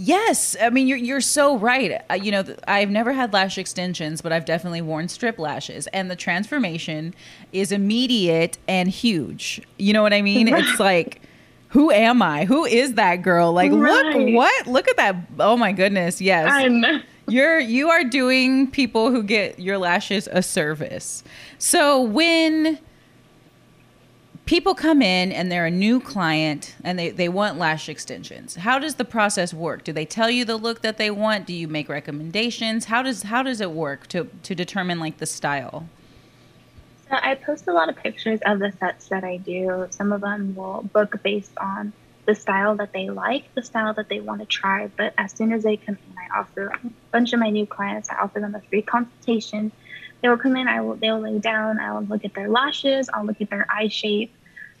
[0.00, 2.00] Yes, I mean you're you're so right.
[2.08, 6.08] Uh, you know, I've never had lash extensions, but I've definitely worn strip lashes, and
[6.08, 7.16] the transformation
[7.52, 9.60] is immediate and huge.
[9.76, 10.52] You know what I mean?
[10.52, 10.64] Right.
[10.68, 11.20] It's like,
[11.68, 12.44] who am I?
[12.44, 13.52] Who is that girl?
[13.52, 14.16] Like, right.
[14.16, 14.66] look what?
[14.66, 15.16] Look at that!
[15.38, 16.20] Oh my goodness!
[16.20, 21.22] Yes, you're you are doing people who get your lashes a service.
[21.58, 22.78] So when
[24.48, 28.78] people come in and they're a new client and they, they want lash extensions how
[28.78, 31.68] does the process work do they tell you the look that they want do you
[31.68, 35.86] make recommendations how does how does it work to to determine like the style
[37.10, 40.54] i post a lot of pictures of the sets that i do some of them
[40.54, 41.92] will book based on
[42.26, 45.52] the style that they like the style that they want to try but as soon
[45.52, 48.54] as they come in i offer a bunch of my new clients i offer them
[48.54, 49.72] a free consultation
[50.20, 53.08] they will come in i will they'll lay down i will look at their lashes
[53.14, 54.32] i'll look at their eye shape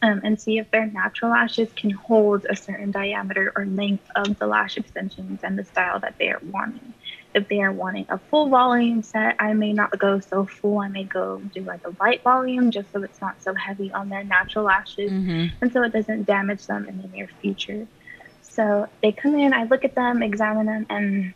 [0.02, 4.38] um, and see if their natural lashes can hold a certain diameter or length of
[4.38, 6.94] the lash extensions and the style that they are wanting.
[7.38, 10.80] If they are wanting a full volume set, I may not go so full.
[10.80, 14.08] I may go do like a light volume just so it's not so heavy on
[14.08, 15.54] their natural lashes mm-hmm.
[15.60, 17.86] and so it doesn't damage them in the near future.
[18.42, 21.32] So they come in, I look at them, examine them, and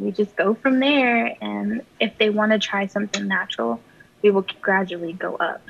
[0.00, 1.36] we just go from there.
[1.40, 3.80] And if they want to try something natural,
[4.22, 5.62] we will gradually go up.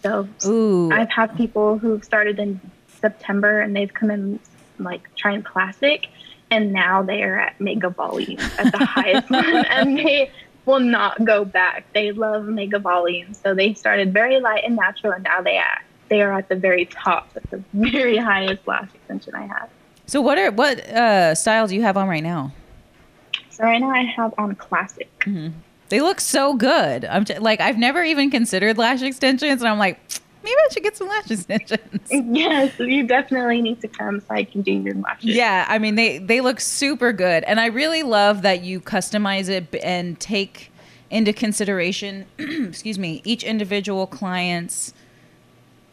[0.00, 0.92] So Ooh.
[0.92, 2.60] I've had people who've started in
[3.00, 4.38] September and they've come in
[4.78, 6.06] like trying classic
[6.50, 10.30] and now they are at mega volume at the highest one and they
[10.64, 11.86] will not go back.
[11.92, 13.34] They love mega volume.
[13.34, 16.56] So they started very light and natural and now they are they are at the
[16.56, 19.70] very top at the very highest lash extension I have.
[20.06, 22.52] So what are what uh style do you have on right now?
[23.50, 25.10] So right now I have on classic.
[25.20, 25.58] Mm-hmm.
[25.88, 27.04] They look so good.
[27.04, 30.00] I'm t- like I've never even considered lash extensions, and I'm like,
[30.46, 32.10] maybe I should get some lash extensions.
[32.10, 35.24] Yes, you definitely need to come so I can do your lashes.
[35.24, 39.48] Yeah, I mean they they look super good, and I really love that you customize
[39.48, 40.70] it and take
[41.10, 44.94] into consideration, excuse me, each individual client's.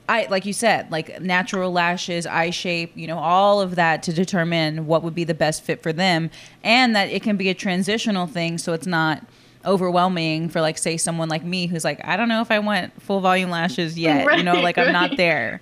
[0.07, 4.13] I like you said, like natural lashes, eye shape, you know, all of that to
[4.13, 6.29] determine what would be the best fit for them,
[6.63, 9.25] and that it can be a transitional thing, so it's not
[9.65, 13.01] overwhelming for like say someone like me who's like I don't know if I want
[13.01, 14.25] full volume lashes yet.
[14.25, 14.87] Right, you know, like right.
[14.87, 15.61] I'm not there.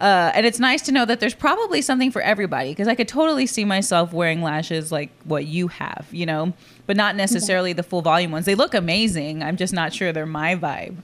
[0.00, 3.06] Uh, and it's nice to know that there's probably something for everybody because I could
[3.06, 6.54] totally see myself wearing lashes like what you have, you know,
[6.86, 8.46] but not necessarily the full volume ones.
[8.46, 9.42] They look amazing.
[9.42, 10.96] I'm just not sure they're my vibe.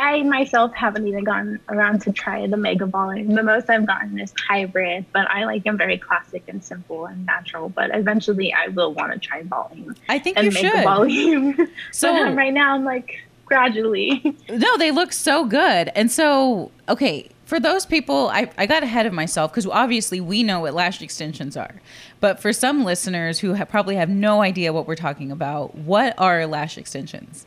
[0.00, 3.34] I myself haven't even gotten around to try the mega volume.
[3.34, 7.26] The most I've gotten is hybrid, but I like them very classic and simple and
[7.26, 7.68] natural.
[7.68, 9.94] But eventually, I will want to try volume.
[10.08, 10.84] I think and you mega should.
[10.84, 11.68] volume.
[11.92, 14.36] So right now, I'm like gradually.
[14.48, 15.90] No, they look so good.
[15.94, 20.42] And so, okay, for those people, I, I got ahead of myself because obviously we
[20.42, 21.74] know what lash extensions are.
[22.20, 26.14] But for some listeners who have, probably have no idea what we're talking about, what
[26.16, 27.44] are lash extensions?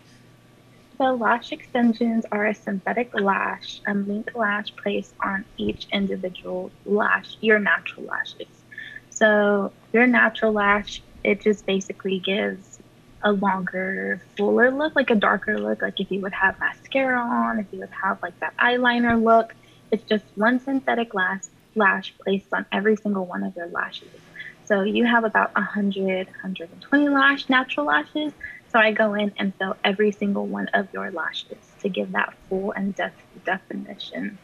[1.01, 7.37] So lash extensions are a synthetic lash, a mink lash placed on each individual lash,
[7.41, 8.63] your natural lashes.
[9.09, 12.79] So your natural lash, it just basically gives
[13.23, 17.59] a longer, fuller look, like a darker look, like if you would have mascara on,
[17.59, 19.53] if you would have like that eyeliner look.
[19.91, 21.41] It's just one synthetic lash,
[21.75, 24.21] lash placed on every single one of your lashes.
[24.65, 28.33] So you have about 100, 120 lash, natural lashes.
[28.73, 32.33] So I go in and fill every single one of your lashes to give that
[32.49, 33.13] full and def-
[33.45, 34.39] definition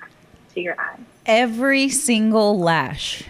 [0.54, 1.00] to your eyes.
[1.26, 3.24] Every single lash.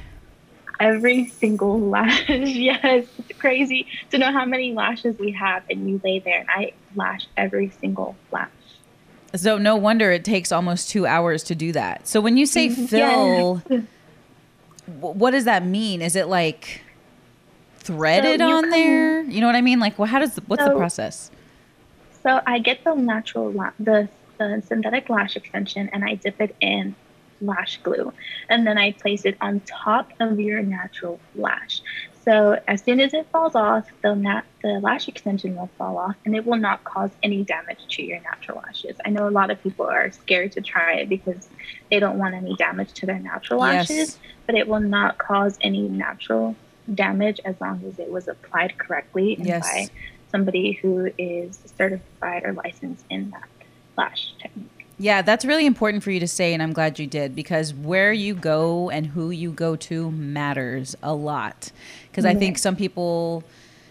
[0.78, 2.28] Every single lash.
[2.30, 6.50] yes, it's crazy to know how many lashes we have, and you lay there and
[6.50, 8.50] I lash every single lash.
[9.36, 12.10] So no wonder it takes almost two hours to do that.
[12.10, 12.86] So when you say mm-hmm.
[12.88, 13.84] fill, yes.
[15.00, 16.02] what does that mean?
[16.02, 16.82] Is it like
[17.80, 19.24] threaded so on can, there?
[19.24, 19.80] You know what I mean?
[19.80, 21.32] Like, well, how does what's so, the process?
[22.24, 26.56] So I get the natural la- the the synthetic lash extension and I dip it
[26.62, 26.96] in
[27.42, 28.14] lash glue
[28.50, 31.82] and then I place it on top of your natural lash.
[32.24, 36.16] So as soon as it falls off, the nat- the lash extension will fall off,
[36.26, 38.98] and it will not cause any damage to your natural lashes.
[39.06, 41.50] I know a lot of people are scared to try it because
[41.90, 43.90] they don't want any damage to their natural Yes.
[43.90, 46.56] lashes, but it will not cause any natural
[46.96, 49.62] damage as long as it was applied correctly and Yes.
[49.62, 49.88] by
[50.32, 53.48] somebody who is certified or licensed in that
[53.98, 54.70] lash technique.
[55.02, 58.12] Yeah, that's really important for you to say, and I'm glad you did because where
[58.12, 61.72] you go and who you go to matters a lot.
[62.12, 63.46] Because I think some people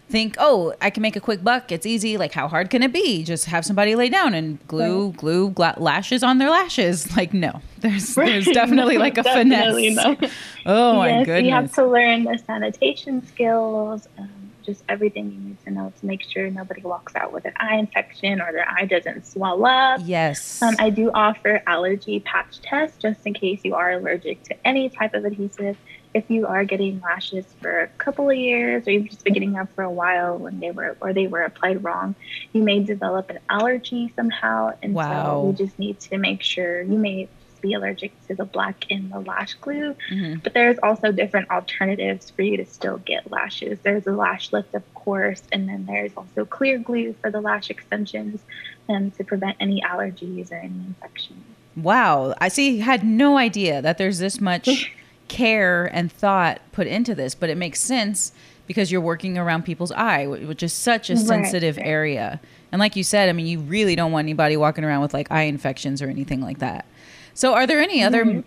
[0.08, 1.70] think, oh, I can make a quick buck.
[1.70, 2.16] It's easy.
[2.16, 3.22] Like, how hard can it be?
[3.24, 5.16] Just have somebody lay down and glue Right.
[5.16, 7.08] glue gla- lashes on their lashes.
[7.16, 8.54] Like, no, there's there's Right.
[8.54, 10.20] definitely like a Definitely finesse.
[10.20, 10.28] no.
[10.66, 11.44] Oh my yes, goodness.
[11.48, 14.30] you have to learn the sanitation skills, um,
[14.64, 17.76] just everything you need to know to make sure nobody walks out with an eye
[17.76, 20.00] infection or their eye doesn't swell up.
[20.04, 20.60] yes.
[20.62, 24.90] Um, I do offer allergy patch tests just in case you are allergic to any
[24.90, 25.76] type of adhesive.
[26.14, 29.52] If you are getting lashes for a couple of years, or you've just been getting
[29.52, 32.14] them for a while when they were or they were applied wrong,
[32.52, 35.08] you may develop an allergy somehow, and Wow.
[35.42, 37.28] so we just need to make sure you may
[37.60, 39.94] be allergic to the black in the lash glue.
[40.10, 40.42] Mhm.
[40.44, 43.80] But there's also different alternatives for you to still get lashes.
[43.82, 47.68] There's a lash lift, of course, and then there's also clear glue for the lash
[47.68, 48.40] extensions
[48.88, 51.42] and to prevent any allergies or any infections.
[51.76, 52.34] Wow.
[52.40, 54.92] I see, had no idea that there's this much
[55.28, 58.32] care and thought put into this, but it makes sense
[58.66, 62.40] because you're working around people's eye, which is such a Right, sensitive area.
[62.70, 65.30] And like you said, I mean, you really don't want anybody walking around with like
[65.30, 66.84] eye infections or anything like that.
[67.32, 68.40] So, are there any other Mm-hmm.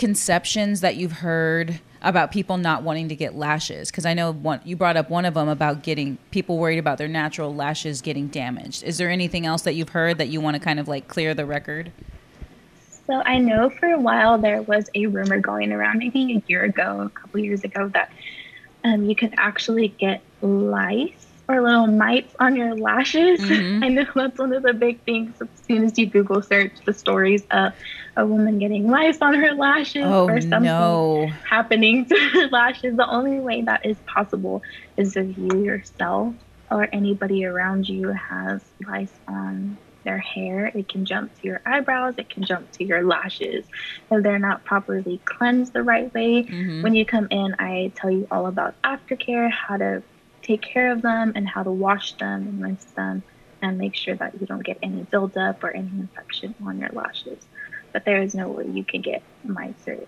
[0.00, 3.90] misconceptions that you've heard about people not wanting to get lashes?
[3.90, 6.96] Because I know one, you brought up one of them about getting people worried about
[6.96, 8.82] their natural lashes getting damaged.
[8.84, 11.34] Is there anything else that you've heard that you want to kind of like clear
[11.34, 11.92] the record?
[13.10, 16.62] So I know for a while there was a rumor going around, maybe a year
[16.64, 18.08] ago, a couple years ago, that
[18.84, 23.40] um, you could actually get lice or little mites on your lashes.
[23.40, 23.82] Mhm.
[23.84, 25.36] I know that's one of the big things.
[25.42, 27.72] As soon as you Google search the stories of
[28.16, 31.30] a woman getting lice on her lashes Oh or something no.
[31.48, 34.62] happening to her lashes, the only way that is possible
[34.96, 36.34] is if you yourself
[36.70, 40.66] or anybody around you has lice on their hair.
[40.74, 43.64] It can jump to your eyebrows, it can jump to your lashes.
[44.10, 46.82] If they're not properly cleansed the right way, Mhm.
[46.82, 50.02] when you come in, I tell you all about aftercare, how to
[50.42, 53.22] take care of them, and how to wash them and rinse them,
[53.62, 57.46] and make sure that you don't get any buildup or any infection on your lashes.
[57.92, 59.98] But there is no way you can get mites or,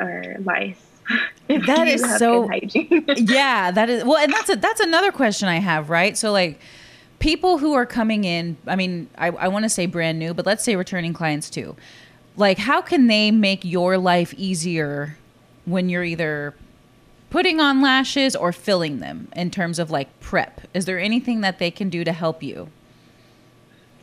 [0.00, 0.84] or lice.
[1.48, 2.48] if That is so-
[3.16, 6.16] yeah, that is well, and that's a that's another question I have, right?
[6.18, 6.58] So like
[7.18, 10.46] people who are coming in, I mean, I, I want to say brand new, but
[10.46, 11.76] let's say returning clients too.
[12.36, 15.16] Like, how can they make your life easier
[15.64, 16.54] when you're either
[17.30, 20.60] putting on lashes or filling them in terms of like prep?
[20.72, 22.68] Is there anything that they can do to help you?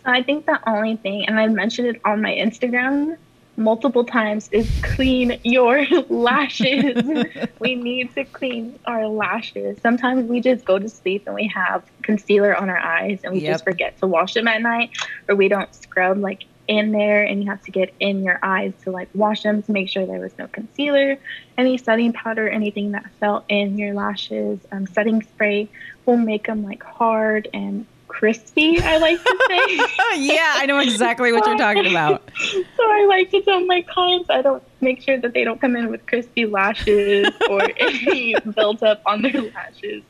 [0.04, 3.18] So I think the only thing, and I mentioned it on my Instagram
[3.58, 7.04] multiple times, is clean your lashes.
[7.60, 9.80] we need to clean our lashes.
[9.82, 13.40] Sometimes we just go to sleep and we have concealer on our eyes and we
[13.42, 13.52] Yep.
[13.54, 14.92] just forget to wash them at night,
[15.28, 18.74] or we don't scrub like in there and you have to get in your eyes
[18.84, 21.18] to like wash them to make sure there was no concealer,
[21.58, 24.60] any setting powder, anything that fell in your lashes.
[24.72, 25.70] Um, setting spray
[26.06, 30.16] will make them like hard and crispy, I like to say.
[30.18, 32.30] yeah, I know exactly what you're talking about.
[32.38, 35.76] so I like to tell my clients I don't make sure that they don't come
[35.76, 40.04] in with crispy lashes or any built up on their lashes.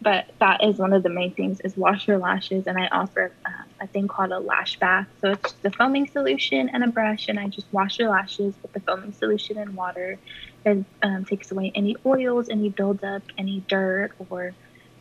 [0.00, 3.32] But that is one of the main things is wash your lashes, and I offer
[3.44, 5.06] uh, a thing called a lash bath.
[5.20, 8.54] So it's just a foaming solution and a brush, and I just wash your lashes
[8.62, 10.18] with the foaming solution and water.
[10.64, 14.54] It um, takes away any oils, any buildup, any dirt, or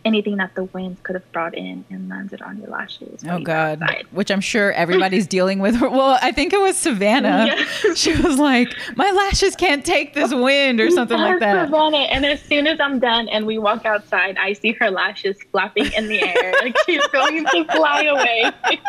[0.05, 3.23] anything that the wind could have brought in and landed on your lashes.
[3.27, 4.05] Oh God, outside.
[4.11, 5.81] which I'm sure everybody's dealing with.
[5.81, 7.45] Well, I think it was Savannah.
[7.47, 7.97] Yes.
[7.97, 11.65] She was like, "My lashes can't take this wind" or something like that.
[11.65, 15.37] Savannah, and as soon as I'm done and we walk outside, I see her lashes
[15.51, 18.51] flapping in the air, like she's going to fly away.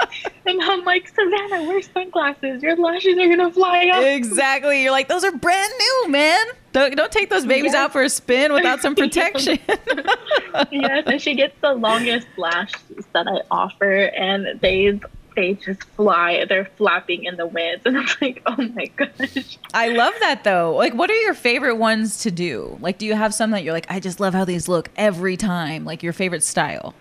[0.46, 2.62] and I'm like, Savannah, wear sunglasses.
[2.62, 4.04] Your lashes are gonna fly off.
[4.04, 4.82] Exactly.
[4.82, 6.46] You're like, those are brand new, man.
[6.76, 7.74] Don't, don't take those babies Yes.
[7.86, 9.58] out for a spin without some protection.
[10.70, 15.00] yes, and she gets the longest lashes that I offer, and they
[15.34, 16.44] they just fly.
[16.46, 19.56] They're flapping in the wind, and I'm like, oh my gosh.
[19.72, 20.74] I love that though.
[20.76, 22.76] Like, what are your favorite ones to do?
[22.82, 25.38] Like, do you have some that you're like, I just love how these look every
[25.38, 25.86] time?
[25.86, 26.92] Like your favorite style?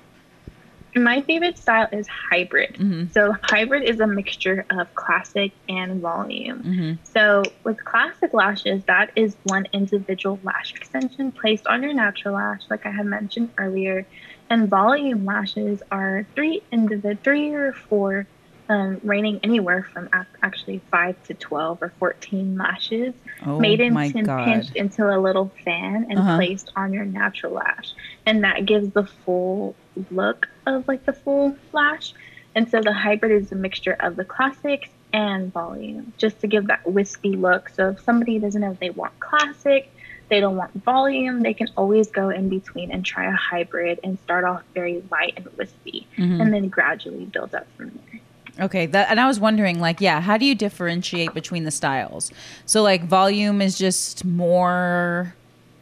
[0.97, 2.77] My favorite style is hybrid.
[2.79, 3.11] Mhm.
[3.11, 6.63] So hybrid is a mixture of classic and volume.
[6.63, 12.35] hmm So with classic lashes, that is one individual lash extension placed on your natural
[12.35, 14.07] lash, like I had mentioned earlier.
[14.49, 18.27] And volume lashes are three individ, three or four,
[18.69, 20.09] um, ranging anywhere from
[20.43, 23.13] actually five to twelve or fourteen lashes,
[23.45, 24.45] Oh made into my and god.
[24.45, 26.35] pinched into a little fan and Uh-huh.
[26.37, 27.93] placed on your natural lash,
[28.25, 29.77] and that gives the full
[30.09, 32.13] look of like the full lash.
[32.55, 36.67] And so the hybrid is a mixture of the classics and volume, just to give
[36.67, 37.69] that wispy look.
[37.69, 39.91] So if somebody doesn't know if they want classic,
[40.29, 44.17] they don't want volume, they can always go in between and try a hybrid and
[44.19, 46.41] start off very light and wispy, Mhm.
[46.41, 48.21] and then gradually build up from there.
[48.65, 52.31] Okay, that and I was wondering, like, yeah, how do you differentiate between the styles?
[52.65, 55.35] So, like, volume is just more.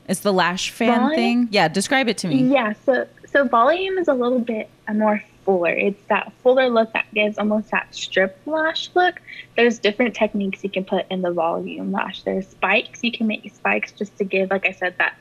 [0.10, 1.16] It's the lash fan Volume?
[1.16, 1.48] thing.
[1.52, 2.44] Yeah, describe it to me.
[2.52, 5.72] Yeah, so so volume is a little bit uh, more fuller.
[5.72, 9.22] It's that fuller look that gives almost that strip lash look.
[9.58, 12.24] There's different techniques you can put in the volume lash.
[12.24, 13.04] There's spikes.
[13.04, 15.16] You can make spikes just to give, like I said, that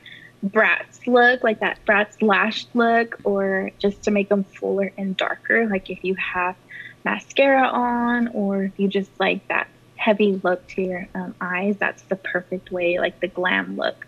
[0.45, 5.67] Bratz look, like that Bratz lash look, or just to make them fuller and darker.
[5.67, 6.55] Like if you have
[7.03, 12.03] mascara on, or if you just like that heavy look to your um, eyes, that's
[12.03, 14.05] the perfect way, like the glam look.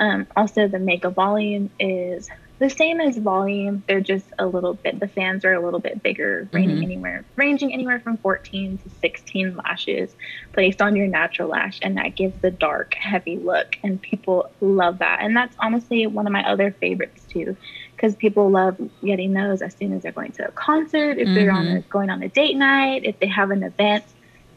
[0.00, 2.28] Um, also, the Mega Volume is
[2.60, 3.82] the same as Volume.
[3.88, 5.00] They're just a little bit.
[5.00, 6.82] The fans are a little bit bigger, ranging Mhm.
[6.84, 10.16] anywhere ranging anywhere from 14 to 16 lashes
[10.52, 14.98] placed on your natural lash, and that gives the dark, heavy look, and people love
[15.00, 15.18] that.
[15.20, 17.56] And that's honestly one of my other favorites too,
[17.96, 21.50] because people love getting those as soon as they're going to a concert, if they're
[21.52, 24.13] on a, going on a date night, if they have an event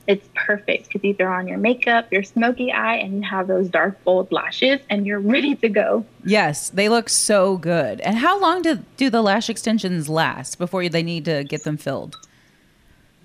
[0.07, 3.67] it's perfect because you throw on your makeup, your smoky eye, and you have those
[3.67, 6.05] dark, bold lashes, and you're ready to go.
[6.23, 7.99] Yes, they look so good.
[8.01, 11.77] And how long do do the lash extensions last before they need to get them
[11.77, 12.17] filled?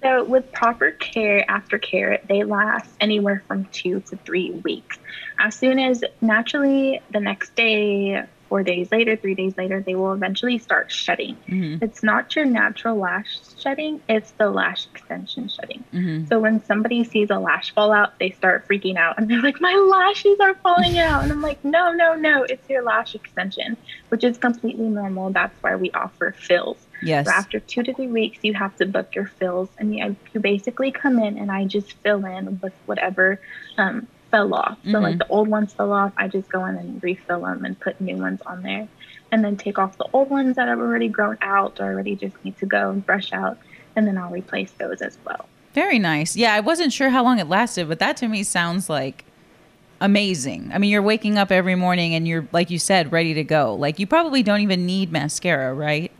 [0.02, 4.98] So, with proper care, aftercare, they last anywhere from two to three weeks.
[5.38, 10.12] As soon as naturally the next day, four days later, three days later, they will
[10.12, 11.34] eventually start shedding.
[11.48, 15.82] hmm It's not your natural lash shedding, it's the lash extension shedding.
[15.90, 19.40] hmm So when somebody sees a lash fall out, they start freaking out and they're
[19.40, 21.22] like, My lashes are falling out.
[21.22, 23.78] And I'm like, No, no, no, it's your lash extension,
[24.10, 25.30] which is completely normal.
[25.30, 26.86] That's why we offer fills.
[27.00, 27.24] Yes.
[27.24, 29.70] So after two to three weeks, you have to book your fills.
[29.78, 33.40] And you, you basically come in and I just fill in with whatever
[33.78, 34.76] um, fell off.
[34.84, 35.02] So, Mhm.
[35.02, 38.00] like the old ones fell off, I just go in and refill them and put
[38.00, 38.88] new ones on there.
[39.30, 42.34] And then take off the old ones that have already grown out or already just
[42.44, 43.56] need to go and brush out.
[43.94, 45.46] And then I'll replace those as well.
[45.74, 46.36] Very nice.
[46.36, 49.24] Yeah, I wasn't sure how long it lasted, but that to me sounds like
[50.00, 50.70] amazing.
[50.74, 53.74] I mean, you're waking up every morning and you're like you said, ready to go.
[53.74, 56.10] Like you probably don't even need mascara, right?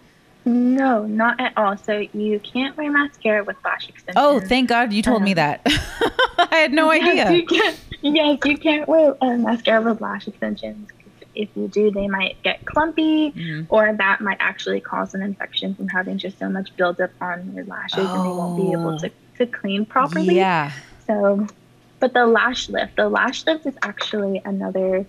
[0.45, 1.77] No, not at all.
[1.77, 4.17] So you can't wear mascara with lash extensions.
[4.17, 5.61] Oh, thank God you told me Um, that.
[6.51, 7.33] I had no Yes, idea.
[7.33, 7.79] you can't.
[8.03, 10.89] Yes, you can't wear uh, mascara with lash extensions.
[11.35, 13.67] If you do, they might get clumpy, Mhm.
[13.71, 17.65] or that might actually cause an infection from having just so much buildup on your
[17.65, 18.99] lashes, and they won't be able Oh.
[18.99, 20.37] to, to clean properly.
[20.37, 20.73] Yeah.
[21.07, 21.47] So,
[22.01, 25.07] but the lash lift, the lash lift is actually another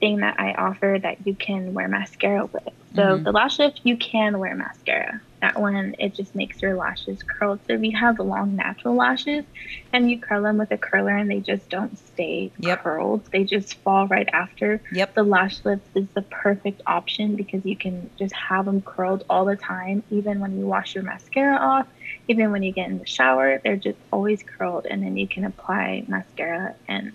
[0.00, 2.62] thing that I offer that you can wear mascara with.
[2.94, 3.24] So Mhm.
[3.24, 5.22] the lash lift, you can wear mascara.
[5.40, 7.60] That one, it just makes your lashes curled.
[7.66, 9.44] So if you have long natural lashes
[9.90, 12.82] and you curl them with a curler and they just don't stay Yep.
[12.82, 14.82] curled, they just fall right after.
[14.92, 15.14] Yep.
[15.14, 19.46] The lash lift is the perfect option because you can just have them curled all
[19.46, 21.86] the time, even when you wash your mascara off,
[22.28, 24.86] even when you get in the shower, they're just always curled.
[24.90, 27.12] And then you can apply mascara and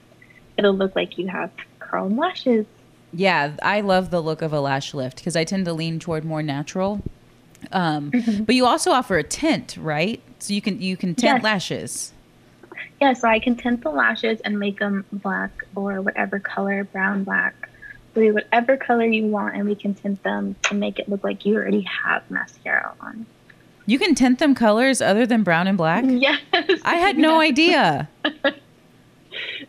[0.58, 2.66] it'll look like you have curled lashes.
[3.14, 6.26] Yeah, I love the look of a lash lift because I tend to lean toward
[6.26, 7.02] more natural.
[7.72, 8.12] Um,
[8.46, 10.22] But you also offer a tint, right?
[10.40, 11.44] So you can you can tint Yes.
[11.44, 12.12] lashes.
[13.02, 17.24] Yeah, so I can tint the lashes and make them black or whatever color, brown,
[17.24, 17.70] black,
[18.14, 21.46] blue, whatever color you want, and we can tint them to make it look like
[21.46, 23.26] you already have mascara on.
[23.86, 26.04] You can tint them colors other than brown and black.
[26.08, 26.42] Yes.
[26.84, 28.10] I had no idea.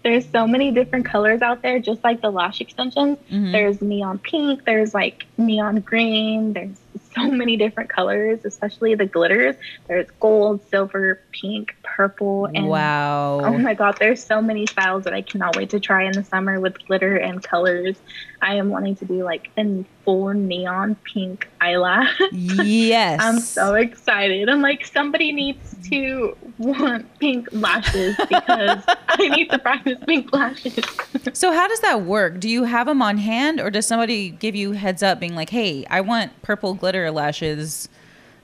[0.02, 3.18] There's so many different colors out there, just like the lash extensions.
[3.30, 3.52] Mhm.
[3.52, 6.76] There's neon pink, there's like neon green, there's
[7.14, 9.56] so many different colors, especially the glitters.
[9.88, 13.40] There's gold, silver, pink, purple, and wow.
[13.42, 16.24] Oh my god, there's so many styles that I cannot wait to try in the
[16.24, 17.96] summer with glitter and colors.
[18.42, 22.20] I am wanting to do like a full neon pink eyelash.
[22.32, 23.18] yes.
[23.22, 24.48] I'm so excited.
[24.50, 30.84] I'm like, somebody needs to want pink lashes because I need to practice pink lashes.
[31.32, 32.40] So how does that work?
[32.40, 35.50] Do you have them on hand, or does somebody give you heads up, being like,
[35.50, 37.88] "Hey, I want purple glitter lashes.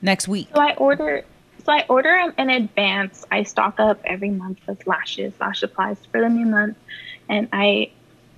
[0.02, 0.48] next week?
[0.54, 1.24] So I order.
[1.64, 3.24] So I order them in advance.
[3.30, 6.76] I stock up every month with lashes, lash supplies for the new month,
[7.28, 7.92] and I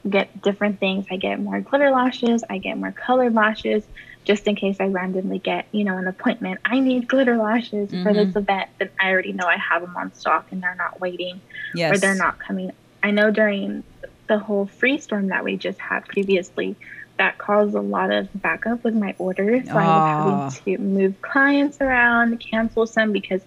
[0.09, 1.07] get different things.
[1.11, 2.45] I get more glitter lashes.
[2.51, 3.87] I get more colored lashes,
[4.25, 6.61] just in case I randomly get, you know, an appointment.
[6.65, 8.03] I need glitter lashes mm-hmm.
[8.03, 8.39] for this mm-hmm.
[8.39, 8.71] event.
[8.79, 11.41] Then I already know I have them on stock, and they're not waiting,
[11.75, 11.95] yes.
[11.95, 12.73] or they're not coming.
[13.03, 13.85] I know during
[14.27, 16.77] the whole free storm that we just had previously,
[17.19, 19.67] that caused a lot of backup with my orders.
[19.67, 23.43] So I was having to move clients around, cancel some because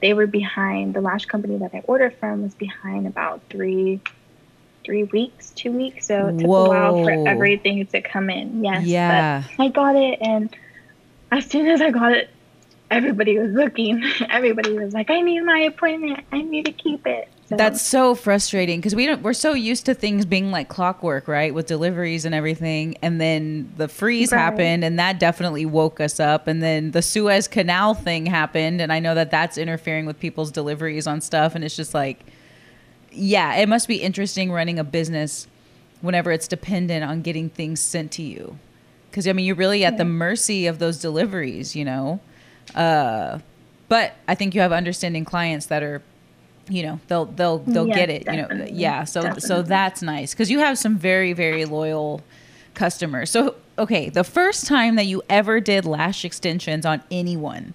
[0.00, 0.94] they were behind.
[0.94, 4.00] The lash company that I ordered from was behind about three,
[4.84, 6.06] three weeks, two weeks.
[6.06, 6.66] So it took Whoa.
[6.66, 8.64] a while for everything to come in.
[8.64, 9.44] Yes, yeah.
[9.56, 10.54] But I got it, and
[11.30, 12.30] as soon as I got it,
[12.90, 14.04] everybody was looking.
[14.30, 16.20] Everybody was like, "I need my appointment.
[16.30, 17.56] I need to keep it." So.
[17.56, 19.22] That's so frustrating because we don't.
[19.22, 22.96] We're so used to things being like clockwork, right, with deliveries and everything.
[23.02, 24.38] And then the freeze right.
[24.38, 26.46] happened, and that definitely woke us up.
[26.46, 30.50] And then the Suez Canal thing happened, and I know that that's interfering with people's
[30.50, 31.54] deliveries on stuff.
[31.54, 32.24] And it's just like,
[33.12, 35.46] yeah, it must be interesting running a business
[36.00, 38.58] whenever it's dependent on getting things sent to you.
[39.10, 42.20] Because I mean, you're really at the mercy of those deliveries, you know.
[42.74, 43.38] Uh,
[43.88, 46.02] but I think you have understanding clients that are
[46.68, 49.48] you know they'll they'll they'll yes, get it you know yeah so definitely.
[49.48, 52.22] so that's nice because you have some very very loyal
[52.74, 57.74] customers so okay the first time that you ever did lash extensions on anyone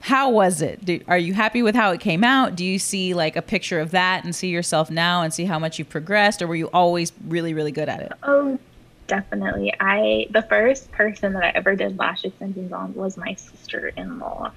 [0.00, 3.34] how was it are you happy with how it came out do you see like
[3.34, 6.46] a picture of that and see yourself now and see how much you've progressed or
[6.46, 8.58] were you always really really good at it oh
[9.06, 14.52] definitely i the first person that i ever did lash extensions on was my sister-in-law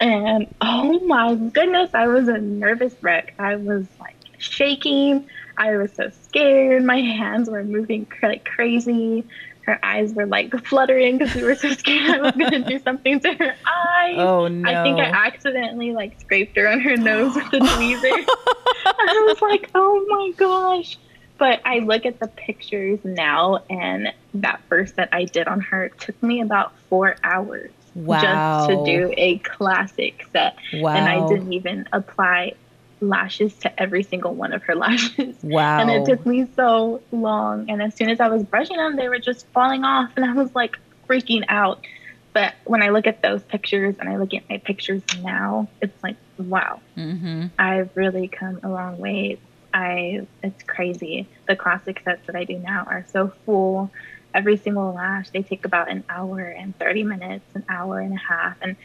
[0.00, 3.34] and oh my goodness, I was a nervous wreck.
[3.38, 5.28] I was like shaking.
[5.58, 6.84] I was so scared.
[6.84, 9.24] My hands were moving like crazy.
[9.70, 12.80] Her eyes were like fluttering because we were so scared I was going to do
[12.80, 14.16] something to her eyes.
[14.18, 14.68] Oh no.
[14.68, 18.02] I think I accidentally like scraped her on her nose with the tweezer.
[18.84, 20.98] I was like, oh my gosh.
[21.38, 25.88] But I look at the pictures now, and that first that I did on her
[25.90, 28.66] took me about four hours wow.
[28.66, 30.56] just to do a classic set.
[30.72, 30.96] Wow.
[30.96, 32.54] And I didn't even apply
[33.00, 35.36] lashes to every single one of her lashes.
[35.42, 35.80] Wow.
[35.80, 37.70] And it took me so long.
[37.70, 40.12] And as soon as I was brushing them, they were just falling off.
[40.16, 40.78] And I was like
[41.08, 41.84] freaking out.
[42.32, 46.00] But when I look at those pictures and I look at my pictures now, it's
[46.02, 47.46] like, wow, mm-hmm.
[47.58, 49.38] I've really come a long way.
[49.74, 51.26] I, it's crazy.
[51.46, 53.90] The classic sets that I do now are so full
[54.34, 58.18] every single lash they take about an hour and 30 minutes an hour and a
[58.18, 58.76] half and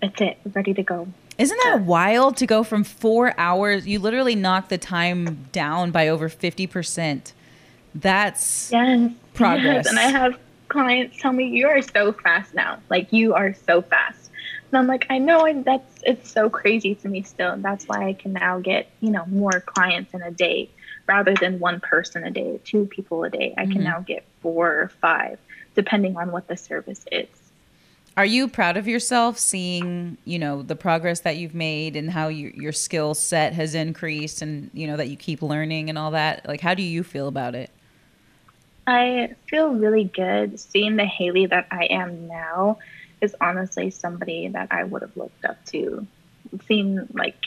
[0.00, 1.06] that's it ready to go
[1.38, 6.08] isn't that wild to go from four hours you literally knock the time down by
[6.08, 7.32] over 50%
[7.94, 9.86] that's yes progress yes.
[9.86, 13.82] and i have clients tell me you are so fast now like you are so
[13.82, 14.30] fast
[14.70, 18.08] and i'm like i know and that's it's so crazy to me still that's why
[18.08, 20.68] i can now get you know more clients in a day
[21.06, 23.54] rather than one person a day, two people a day.
[23.56, 23.84] I can mm-hmm.
[23.84, 25.38] now get four or five,
[25.74, 27.28] depending on what the service is.
[28.16, 32.28] Are you proud of yourself seeing, you know, the progress that you've made and how
[32.28, 36.12] you, your skill set has increased and, you know, that you keep learning and all
[36.12, 36.46] that?
[36.46, 37.70] Like, how do you feel about it?
[38.86, 40.60] I feel really good.
[40.60, 42.78] Seeing the Haley that I am now
[43.20, 46.06] is honestly somebody that I would have looked up to,
[46.68, 47.46] seen like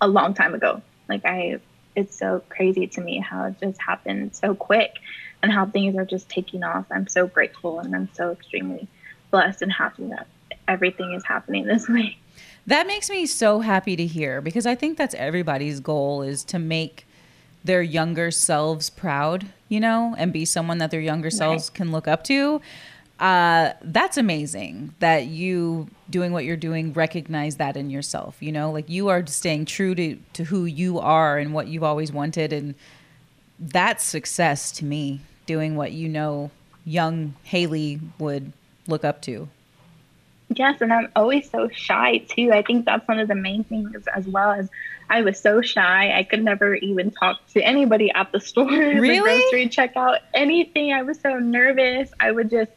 [0.00, 0.80] a long time ago.
[1.08, 1.60] Like, I
[1.96, 4.92] it's so crazy to me how it just happened so quick
[5.42, 6.86] and how things are just taking off.
[6.92, 8.86] I'm so grateful and I'm so extremely
[9.30, 10.26] blessed and happy that
[10.66, 12.16] everything is happening this way.
[12.66, 16.58] That makes me so happy to hear because I think that's everybody's goal is to
[16.58, 17.06] make
[17.64, 21.74] their younger selves proud, you know, and be someone that their younger selves right.
[21.74, 22.60] can look up to
[23.20, 28.70] uh, that's amazing that you doing what you're doing recognize that in yourself you know
[28.70, 32.52] like you are staying true to, to who you are and what you've always wanted
[32.52, 32.74] and
[33.58, 36.50] that's success to me doing what you know
[36.84, 38.52] young haley would
[38.88, 39.48] look up to
[40.54, 44.06] yes and i'm always so shy too i think that's one of the main things
[44.14, 44.68] as well as
[45.08, 49.18] i was so shy i could never even talk to anybody at the store really?
[49.18, 52.72] the grocery checkout anything i was so nervous i would just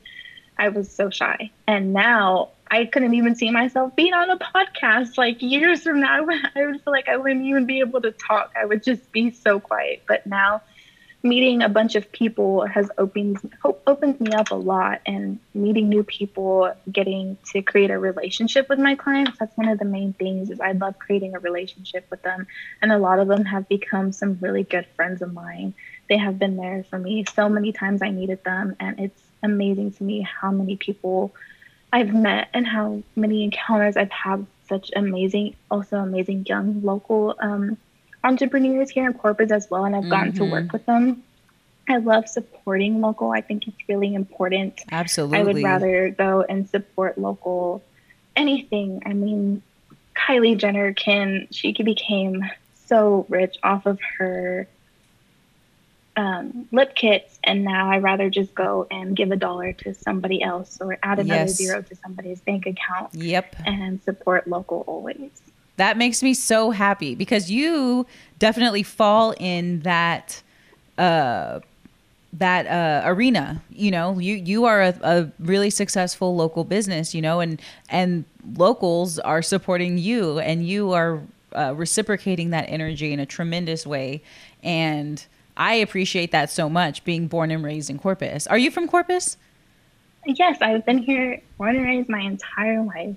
[0.62, 1.50] I was so shy.
[1.68, 5.18] And now I couldn't even see myself being on a podcast.
[5.18, 6.24] Like years from now,
[6.56, 8.54] I would feel like I wouldn't even be able to talk.
[8.56, 10.04] I would just be so quiet.
[10.08, 10.62] But now,
[11.24, 13.40] meeting a bunch of people has opened
[13.86, 15.02] opened me up a lot.
[15.06, 19.80] And meeting new people, getting to create a relationship with my clients, that's one of
[19.80, 20.50] the main things.
[20.50, 22.48] Is I love creating a relationship with them,
[22.82, 25.74] and a lot of them have become some really good friends of mine.
[26.10, 29.94] They have been there for me so many times I needed them, and it's amazing
[29.94, 31.34] to me how many people
[31.94, 37.78] I've met and how many encounters I've had such amazing, also amazing young local um,
[38.24, 40.44] entrepreneurs here in Corpus as well, and I've gotten mm-hmm.
[40.44, 40.74] to work mm-hmm.
[40.74, 41.24] with them.
[41.90, 43.32] I love supporting local.
[43.32, 44.82] I think it's really important.
[44.92, 45.40] Absolutely.
[45.40, 47.84] I would rather go and support local
[48.36, 49.02] anything.
[49.06, 49.62] I mean,
[50.16, 52.44] Kylie Jenner can, she became
[52.86, 54.68] so rich off of her
[56.16, 60.42] um, lip kits, and now I rather just go and give a dollar to somebody
[60.44, 61.56] else or add another yes.
[61.56, 63.16] zero to somebody's bank account.
[63.16, 63.56] Yep.
[63.66, 65.32] And support local always.
[65.78, 68.06] That makes me so happy because you
[68.40, 70.42] definitely fall in that
[70.98, 71.60] uh,
[72.34, 73.62] that uh, arena.
[73.72, 77.16] You know, you you are a, a really successful local business.
[77.16, 81.22] You know, and and locals are supporting you, and you are
[81.56, 84.22] uh, reciprocating that energy in a tremendous way.
[84.64, 85.26] And
[85.58, 87.04] I appreciate that so much.
[87.04, 88.48] Being born and raised in Corpus.
[88.48, 89.38] Are you from Corpus?
[90.26, 93.16] Yes, I've been here born and raised my entire life.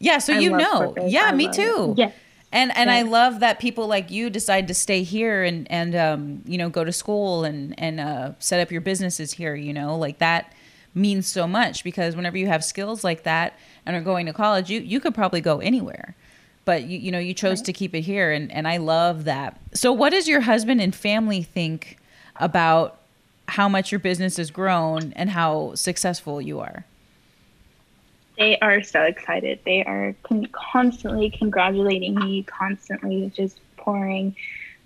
[0.00, 0.92] Yeah, so I you know.
[0.94, 1.12] Corpus.
[1.12, 1.92] Yeah, I me too.
[1.92, 1.98] It.
[1.98, 2.14] Yes.
[2.52, 6.42] And and I love that people like you decide to stay here and and um,
[6.44, 9.54] you know go to school and and uh, set up your businesses here.
[9.54, 10.52] You know, like that
[10.92, 14.68] means so much because whenever you have skills like that and are going to college,
[14.68, 16.16] you you could probably go anywhere.
[16.64, 17.66] But you you know you chose right.
[17.66, 19.60] to keep it here, and and I love that.
[19.72, 21.98] So, what does your husband and family think
[22.36, 22.98] about
[23.46, 26.84] how much your business has grown and how successful you are?
[28.40, 29.60] They are so excited.
[29.66, 34.34] They are con- constantly congratulating me, constantly just pouring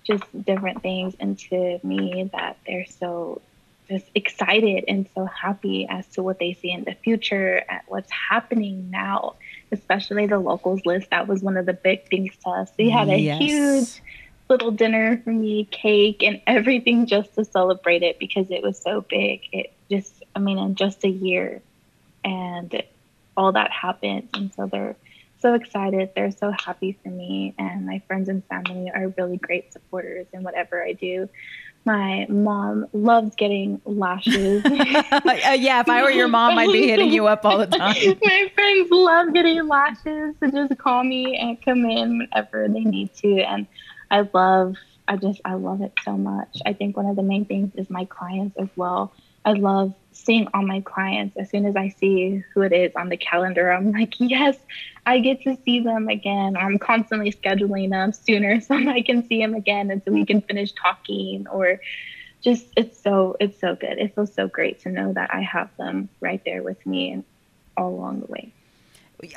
[0.03, 3.41] just different things into me that they're so
[3.87, 8.11] just excited and so happy as to what they see in the future at what's
[8.11, 9.35] happening now,
[9.71, 11.09] especially the locals list.
[11.11, 12.69] That was one of the big things to us.
[12.77, 13.39] We had a yes.
[13.39, 14.01] huge
[14.49, 18.99] little dinner for me, cake and everything just to celebrate it because it was so
[18.99, 19.41] big.
[19.53, 21.61] It just, I mean, in just a year.
[22.25, 22.83] And
[23.37, 24.29] all that happened.
[24.33, 24.95] And so they're
[25.39, 26.09] so excited.
[26.15, 27.53] They're so happy for me.
[27.59, 31.29] And my friends and family are really great supporters in whatever I do.
[31.85, 34.65] My mom loves getting lashes.
[34.65, 37.95] uh, yeah, if I were your mom, I'd be hitting you up all the time.
[38.23, 40.35] my friends love getting lashes.
[40.39, 43.41] So just call me and come in whenever they need to.
[43.41, 43.67] And
[44.09, 44.77] I love,
[45.07, 46.57] I just, I love it so much.
[46.65, 49.13] I think one of the main things is my clients as well.
[49.45, 53.09] I love seeing all my clients as soon as I see who it is on
[53.09, 53.71] the calendar.
[53.71, 54.57] I'm like, yes,
[55.05, 56.57] I get to see them again.
[56.57, 60.41] I'm constantly scheduling them sooner so I can see them again and so we can
[60.41, 61.79] finish talking or
[62.41, 63.97] just it's so it's so good.
[63.97, 67.23] It feels so great to know that I have them right there with me
[67.77, 68.54] all along the way.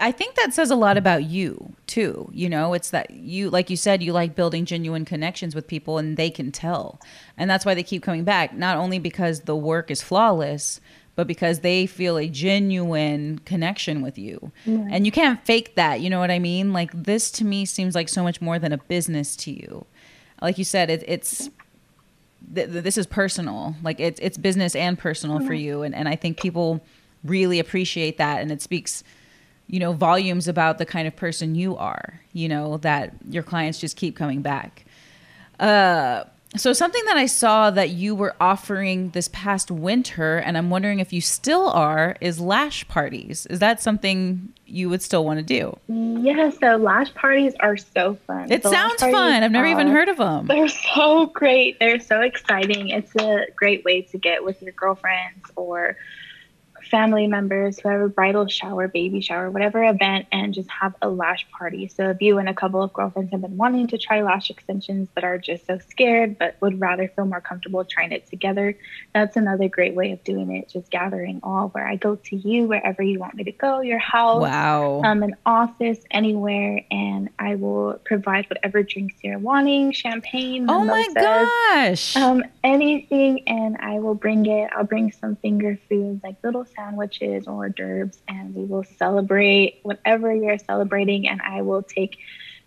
[0.00, 2.28] I think that says a lot about you too.
[2.32, 5.98] You know, it's that you, like you said, you like building genuine connections with people
[5.98, 7.00] and they can tell.
[7.36, 10.80] And that's why they keep coming back, not only because the work is flawless,
[11.14, 14.52] but because they feel a genuine connection with you.
[14.64, 14.86] Yeah.
[14.90, 16.00] And you can't fake that.
[16.00, 16.72] You know what I mean?
[16.72, 19.86] Like this to me seems like so much more than a business to you.
[20.42, 21.50] Like you said, it, it's,
[22.54, 23.74] th- this is personal.
[23.82, 25.82] Like it's, it's business and personal for you.
[25.82, 26.84] And, and I think people
[27.24, 28.40] really appreciate that.
[28.40, 29.02] And it speaks,
[29.68, 33.78] you know, volumes about the kind of person you are, you know, that your clients
[33.78, 34.84] just keep coming back.
[35.60, 36.24] Uh,
[36.56, 40.98] so something that I saw that you were offering this past winter, and I'm wondering
[40.98, 43.44] if you still are, is lash parties.
[43.46, 45.78] Is that something you would still want to do?
[45.88, 48.50] Yeah, so lash parties are so fun.
[48.50, 49.42] It the sounds fun.
[49.42, 50.46] I've never are, even heard of them.
[50.46, 51.78] They're so great.
[51.78, 52.88] They're so exciting.
[52.88, 55.98] It's a great way to get with your girlfriends or
[56.90, 61.08] family members who have a bridal shower, baby shower, whatever event, and just have a
[61.08, 61.88] lash party.
[61.88, 65.08] So if you and a couple of girlfriends have been wanting to try lash extensions
[65.14, 68.76] but are just so scared but would rather feel more comfortable trying it together,
[69.14, 70.68] that's another great way of doing it.
[70.68, 73.98] Just gathering all where I go to you wherever you want me to go, your
[73.98, 80.68] house, wow, um, an office, anywhere, and I will provide whatever drinks you're wanting, champagne.
[80.68, 84.70] Oh mimosas, my gosh, um, anything, and I will bring it.
[84.74, 89.80] I'll bring some finger foods like little sandwiches or hors d'oeuvres, and we will celebrate
[89.82, 91.28] whatever you're celebrating.
[91.28, 92.18] And I will take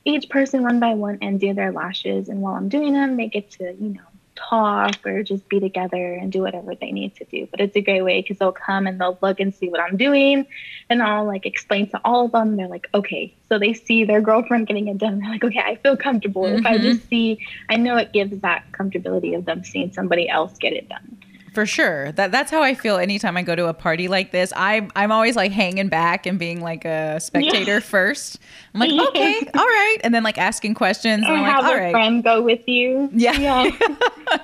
[0.04, 2.28] each person one by one and do their lashes.
[2.28, 4.02] And while I'm doing them, they get to, you know,
[4.36, 7.48] talk or just be together and do whatever they need to do.
[7.50, 9.98] But it's a great way because they'll come and they'll look and see what I'm
[9.98, 10.48] doing,
[10.90, 12.58] and I'll like explain to all of them.
[12.58, 15.20] They're like, okay, so they see their girlfriend getting it done.
[15.22, 16.44] They're like, okay, I feel comfortable.
[16.44, 16.60] Mm-hmm.
[16.60, 16.84] If I mm-hmm.
[16.84, 20.90] just see, I know it gives that comfortability of them seeing somebody else get it
[20.90, 21.18] done.
[21.52, 22.14] For sure.
[22.14, 24.54] That that's how I feel anytime I go to a party like this.
[24.56, 27.80] I I'm always like hanging back and being like a spectator yeah.
[27.80, 28.40] first.
[28.74, 29.02] I'm like, yeah.
[29.10, 31.26] okay, all right, and then like asking questions.
[31.28, 31.92] And I'm have like, all right.
[31.92, 33.10] friend go with you.
[33.12, 33.34] Yeah.
[33.34, 33.72] yeah.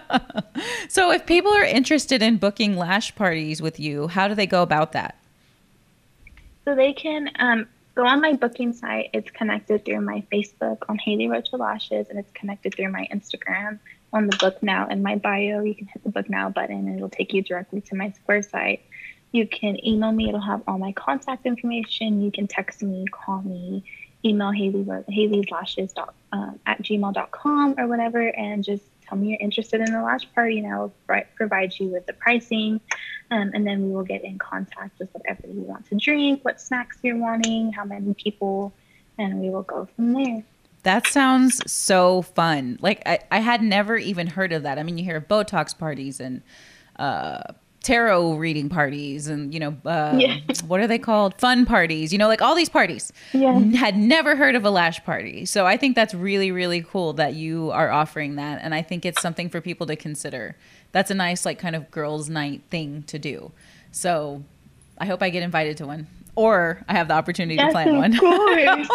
[0.89, 4.61] so if people are interested in booking lash parties with you, how do they go
[4.61, 5.17] about that?
[6.65, 9.11] So they can um, go on my booking site.
[9.13, 13.79] It's connected through my Facebook on Haley Rocha Lashes, and it's connected through my Instagram
[14.17, 15.61] on the book now in my bio.
[15.61, 18.43] You can hit the book now button, and it'll take you directly to my Square
[18.43, 18.81] site.
[19.31, 20.27] You can email me.
[20.29, 22.21] It'll have all my contact information.
[22.21, 23.83] You can text me, call me,
[24.25, 29.39] email Haley Haley's Lashes dot, um, at gmail.com or whatever, and just tell me you're
[29.39, 30.93] interested in the lash party, and I will
[31.35, 32.81] provide you with the pricing.
[33.29, 36.61] Um, and then we will get in contact with whatever you want to drink, what
[36.61, 38.73] snacks you're wanting, how many people,
[39.17, 40.43] and we will go from there.
[40.83, 42.77] That sounds so fun.
[42.81, 44.79] Like I, I had never even heard of that.
[44.79, 46.41] I mean, you hear of Botox parties and
[46.97, 47.41] uh,
[47.87, 50.39] tarot reading parties and you know uh, yeah.
[50.67, 53.57] what are they called fun parties you know like all these parties yeah.
[53.75, 57.33] had never heard of a lash party so i think that's really really cool that
[57.35, 60.57] you are offering that and i think it's something for people to consider
[60.91, 63.53] that's a nice like kind of girls night thing to do
[63.91, 64.43] so
[64.97, 66.07] i hope i get invited to one
[66.37, 68.13] or I have the opportunity yes, to plan one.
[68.13, 68.87] Of course.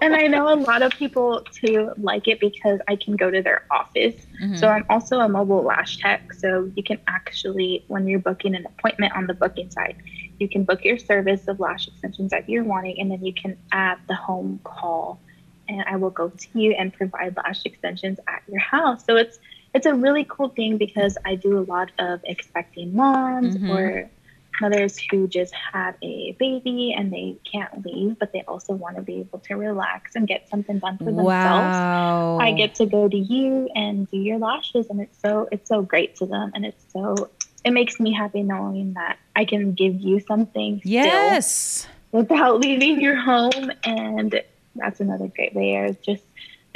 [0.00, 3.42] and I know a lot of people too like it because I can go to
[3.42, 4.14] their office.
[4.40, 4.54] Mm-hmm.
[4.54, 6.32] So I'm also a mobile lash tech.
[6.32, 9.96] So you can actually, when you're booking an appointment on the booking side,
[10.38, 13.58] you can book your service of lash extensions that you're wanting, and then you can
[13.72, 15.18] add the home call,
[15.68, 19.04] and I will go to you and provide lash extensions at your house.
[19.04, 19.40] So it's
[19.74, 23.70] it's a really cool thing because I do a lot of expecting moms mm-hmm.
[23.70, 24.10] or
[24.60, 29.02] mothers who just have a baby and they can't leave, but they also want to
[29.02, 31.26] be able to relax and get something done for themselves.
[31.26, 32.38] Wow.
[32.38, 35.82] I get to go to you and do your lashes, and it's so it's so
[35.82, 37.30] great to them, and it's so
[37.64, 40.80] it makes me happy knowing that I can give you something.
[40.84, 41.86] Yes.
[42.12, 44.42] Without leaving your home, and
[44.74, 45.76] that's another great way.
[45.76, 46.22] Is just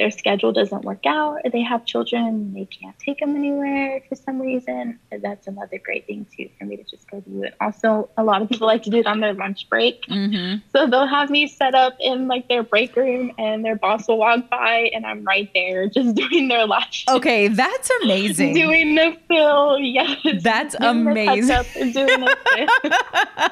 [0.01, 4.15] their schedule doesn't work out or they have children they can't take them anywhere for
[4.15, 8.09] some reason that's another great thing too for me to just go do it also
[8.17, 10.07] a lot of people like to do it on their lunch break.
[10.07, 10.61] Mm-hmm.
[10.75, 14.17] so they'll have me set up in like their break room and their boss will
[14.17, 18.55] walk by and i'm right there just doing their lashes okay that's amazing.
[18.55, 20.19] Doing the fill yes.
[20.41, 21.93] That's amazing.
[21.93, 22.21] doing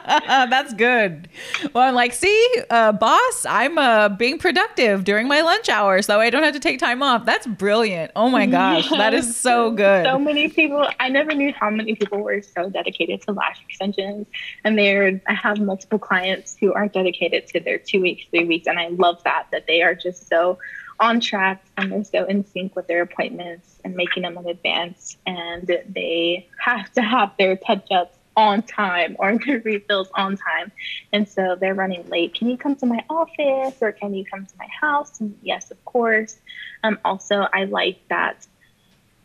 [0.07, 1.29] that's good.
[1.75, 6.21] Well i'm like see uh, boss i'm uh, being productive during my lunch hour so
[6.21, 7.25] i don't don't have to take time off.
[7.25, 8.13] That's brilliant.
[8.17, 8.99] Oh my gosh, yes.
[8.99, 10.05] that is so good.
[10.05, 10.89] So many people.
[11.01, 14.27] I never knew how many people were so dedicated to lash extensions,
[14.65, 15.21] and they're.
[15.27, 18.89] I have multiple clients who are dedicated to their two weeks, three weeks, and I
[18.89, 20.59] love that that they are just so
[21.01, 25.17] on track and they're so in sync with their appointments and making them in advance,
[25.27, 30.71] and they have to have their touch ups on time or their refills on time.
[31.13, 32.35] And so they're running late.
[32.35, 35.21] Can you come to my office or can you come to my house?
[35.21, 36.39] And yes, of course.
[36.85, 38.47] Um, also, I like that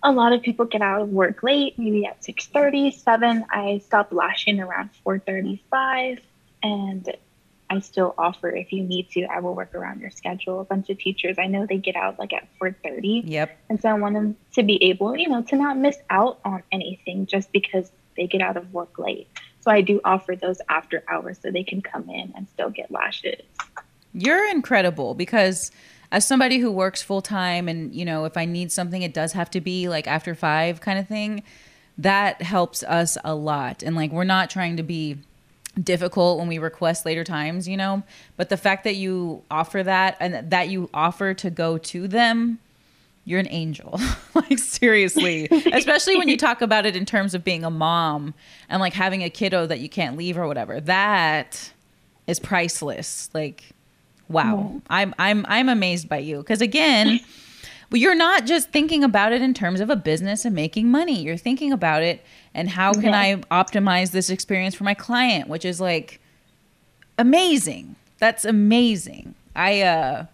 [0.01, 3.45] a lot of people get out of work late, maybe at 6.30, 7.
[3.49, 6.19] I stop lashing around 4.35
[6.61, 7.15] and
[7.69, 10.59] I still offer if you need to, I will work around your schedule.
[10.59, 13.23] A bunch of teachers, I know they get out like at 4.30.
[13.25, 13.57] Yep.
[13.69, 16.63] And so I want them to be able, you know, to not miss out on
[16.71, 19.27] anything just because they get out of work late.
[19.61, 22.91] So I do offer those after hours so they can come in and still get
[22.91, 23.41] lashes.
[24.13, 25.71] You're incredible because
[26.11, 29.33] as somebody who works full time and you know if I need something it does
[29.33, 31.41] have to be like after 5 kind of thing
[31.97, 35.17] that helps us a lot and like we're not trying to be
[35.81, 38.03] difficult when we request later times, you know,
[38.37, 42.59] but the fact that you offer that and that you offer to go to them
[43.25, 43.99] you're an angel.
[44.33, 48.33] like seriously, especially when you talk about it in terms of being a mom
[48.69, 50.79] and like having a kiddo that you can't leave or whatever.
[50.81, 51.71] That
[52.27, 53.29] is priceless.
[53.33, 53.63] Like
[54.27, 54.81] wow.
[54.89, 57.19] I'm I'm I'm amazed by you cuz again,
[57.91, 61.21] you're not just thinking about it in terms of a business and making money.
[61.21, 65.63] You're thinking about it and how can I optimize this experience for my client, which
[65.65, 66.19] is like
[67.17, 67.95] amazing.
[68.19, 69.35] That's amazing.
[69.55, 70.25] I uh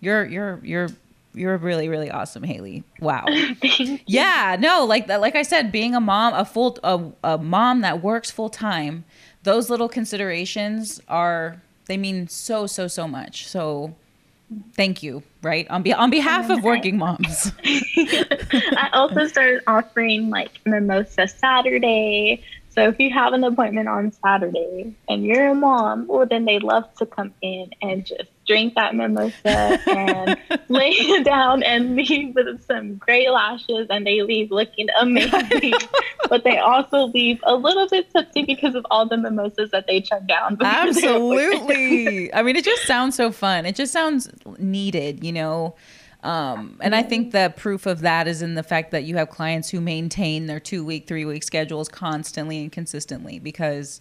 [0.00, 0.88] you're you're you're
[1.34, 2.84] you're really really awesome haley.
[3.00, 3.26] Wow.
[4.06, 8.02] Yeah no like like i said being a mom a full a, a mom that
[8.02, 9.04] works full time
[9.42, 13.46] those little considerations are they mean so so so much.
[13.48, 13.94] So
[14.74, 15.68] thank you right?
[15.70, 17.52] On, be- on behalf of working moms.
[17.64, 22.42] I also started offering like mimosa saturday.
[22.70, 26.58] So if you have an appointment on Saturday and you're a mom, well, then they
[26.58, 30.36] love to come in and just drink that mimosa and
[30.68, 35.74] lay down and leave with some great lashes and they leave looking amazing.
[36.28, 40.00] but they also leave a little bit tipsy because of all the mimosas that they
[40.00, 40.58] chug down.
[40.60, 42.32] Absolutely.
[42.34, 43.66] I mean, it just sounds so fun.
[43.66, 44.28] It just sounds
[44.58, 45.74] needed, you know?
[46.22, 49.28] Um, and I think the proof of that is in the fact that you have
[49.28, 53.98] clients who maintain their two week, three week schedules constantly and consistently because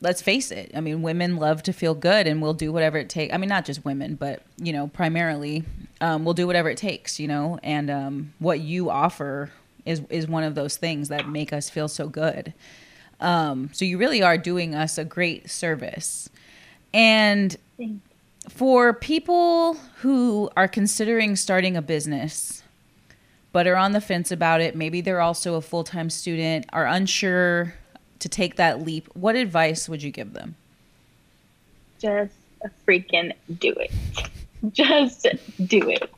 [0.00, 0.70] let's face it.
[0.74, 3.34] I mean, women love to feel good and we'll do whatever it takes.
[3.34, 5.64] I mean, not just women, but, you know, primarily,
[6.00, 9.50] um, we'll do whatever it takes, you know, and um, what you offer
[9.84, 12.54] is, is one of those things that make us feel so good.
[13.20, 16.30] Um, so you really are doing us a great service.
[16.94, 17.56] And
[18.48, 22.62] for people who are considering starting a business,
[23.50, 26.86] but are on the fence about it, maybe they're also a full time student, are
[26.86, 27.74] unsure
[28.20, 30.56] to take that leap, what advice would you give them?
[31.98, 32.34] Just
[32.86, 33.92] freaking do it.
[34.72, 35.26] Just
[35.64, 36.10] do it.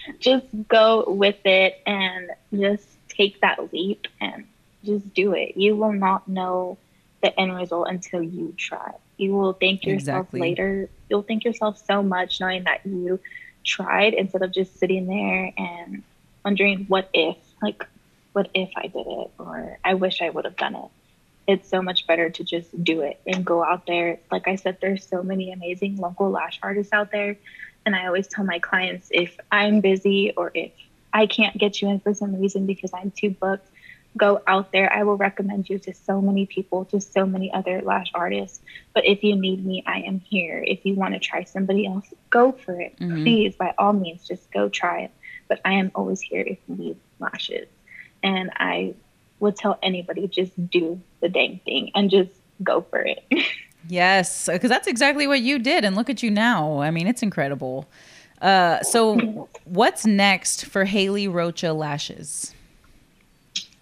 [0.20, 4.46] Just go with it and just take that leap and
[4.84, 5.56] just do it.
[5.56, 6.78] You will not know
[7.22, 8.92] the end result until you try.
[9.16, 10.40] You will thank yourself exactly.
[10.40, 10.88] later.
[11.10, 13.18] You'll thank yourself so much knowing that you
[13.64, 16.04] tried instead of just sitting there and
[16.44, 17.84] wondering what if, like,
[18.32, 20.90] what if I did it or I wish I would have done it
[21.48, 24.20] it's so much better to just do it and go out there.
[24.30, 27.36] Like I said, there's so many amazing local lash artists out there.
[27.86, 30.72] And I always tell my clients if I'm busy or if
[31.10, 33.66] I can't get you in for some reason because I'm too booked,
[34.14, 34.92] go out there.
[34.92, 38.60] I will recommend you to so many people, to so many other lash artists.
[38.92, 40.62] But if you need me, I am here.
[40.62, 42.98] If you want to try somebody else, go for it.
[42.98, 43.22] Mm-hmm.
[43.22, 45.12] Please, by all means, just go try it.
[45.48, 47.68] But I am always here if you need lashes.
[48.22, 48.94] And I
[49.40, 52.30] would tell anybody just do the dang thing and just
[52.62, 53.24] go for it.
[53.88, 55.84] yes, because that's exactly what you did.
[55.84, 56.80] And look at you now.
[56.80, 57.86] I mean, it's incredible.
[58.40, 62.54] Uh, so, what's next for Haley Rocha Lashes?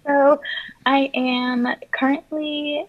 [0.07, 0.41] So,
[0.87, 2.87] I am currently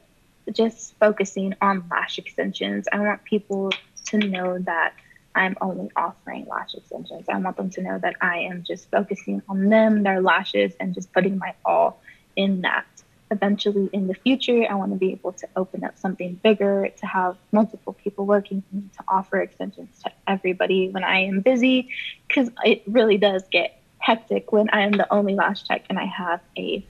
[0.54, 2.88] just focusing on lash extensions.
[2.94, 3.72] I want people
[4.08, 4.94] to know that
[5.36, 7.28] I'm only offering lash extensions.
[7.30, 10.94] I want them to know that I am just focusing on them, their lashes, and
[10.94, 12.02] just putting my all
[12.38, 12.86] in that.
[13.30, 17.06] Eventually, in the future, I want to be able to open up something bigger, to
[17.06, 21.90] have multiple people working for me, to offer extensions to everybody when I am busy,
[22.26, 26.06] because it really does get hectic when I am the only lash tech and I
[26.06, 26.86] have a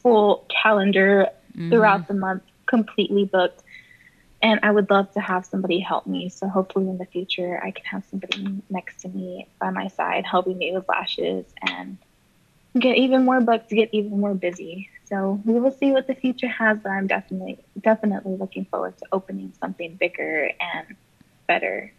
[0.00, 1.68] full calendar mm-hmm.
[1.70, 3.62] throughout the month completely booked.
[4.40, 6.28] And I would love to have somebody help me.
[6.28, 10.24] So hopefully in the future, I can have somebody next to me by my side
[10.24, 11.98] helping me with lashes and
[12.80, 14.88] get even more booked, get even more busy.
[15.08, 19.04] So we will see what the future has, but I'm definitely definitely looking forward to
[19.12, 20.96] opening something bigger and
[21.46, 21.92] better.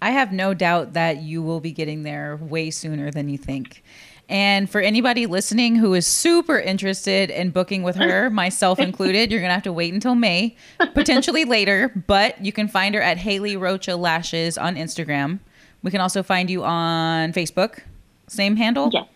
[0.00, 3.82] I have no doubt that you will be getting there way sooner than you think.
[4.28, 9.40] And for anybody listening who is super interested in booking with her, myself included, you're
[9.40, 10.54] going to have to wait until May,
[10.94, 15.38] potentially later, but you can find her at Haley Rocha Lashes on Instagram.
[15.82, 17.80] We can also find you on Facebook.
[18.26, 18.90] Same handle?
[18.92, 19.06] Yes.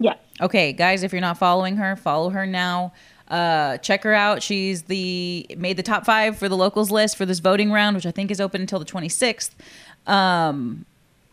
[0.00, 0.14] Yeah.
[0.40, 2.92] Okay, guys, if you're not following her, follow her now.
[3.28, 4.42] Uh, check her out.
[4.42, 8.06] She's the made the top five for the locals list for this voting round, which
[8.06, 9.50] I think is open until the 26th.
[10.06, 10.84] Um,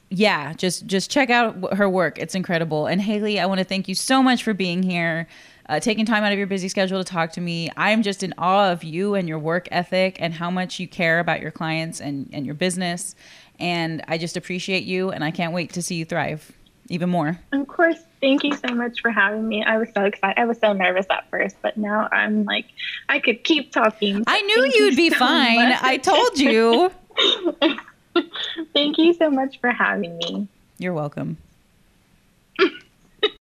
[0.09, 2.19] yeah, just just check out her work.
[2.19, 2.85] It's incredible.
[2.85, 5.27] And Haley, I want to thank you so much for being here,
[5.69, 7.71] uh, taking time out of your busy schedule to talk to me.
[7.75, 10.87] I am just in awe of you and your work ethic and how much you
[10.87, 13.15] care about your clients and and your business.
[13.59, 16.51] And I just appreciate you, and I can't wait to see you thrive
[16.89, 17.39] even more.
[17.53, 17.97] Of course.
[18.19, 19.63] Thank you so much for having me.
[19.63, 20.39] I was so excited.
[20.39, 22.65] I was so nervous at first, but now I'm like,
[23.09, 24.23] I could keep talking.
[24.25, 25.69] I knew you'd you be so fine.
[25.69, 25.83] Much.
[25.83, 26.91] I told you.
[28.73, 30.47] Thank you so much for having me.
[30.79, 31.37] You're welcome.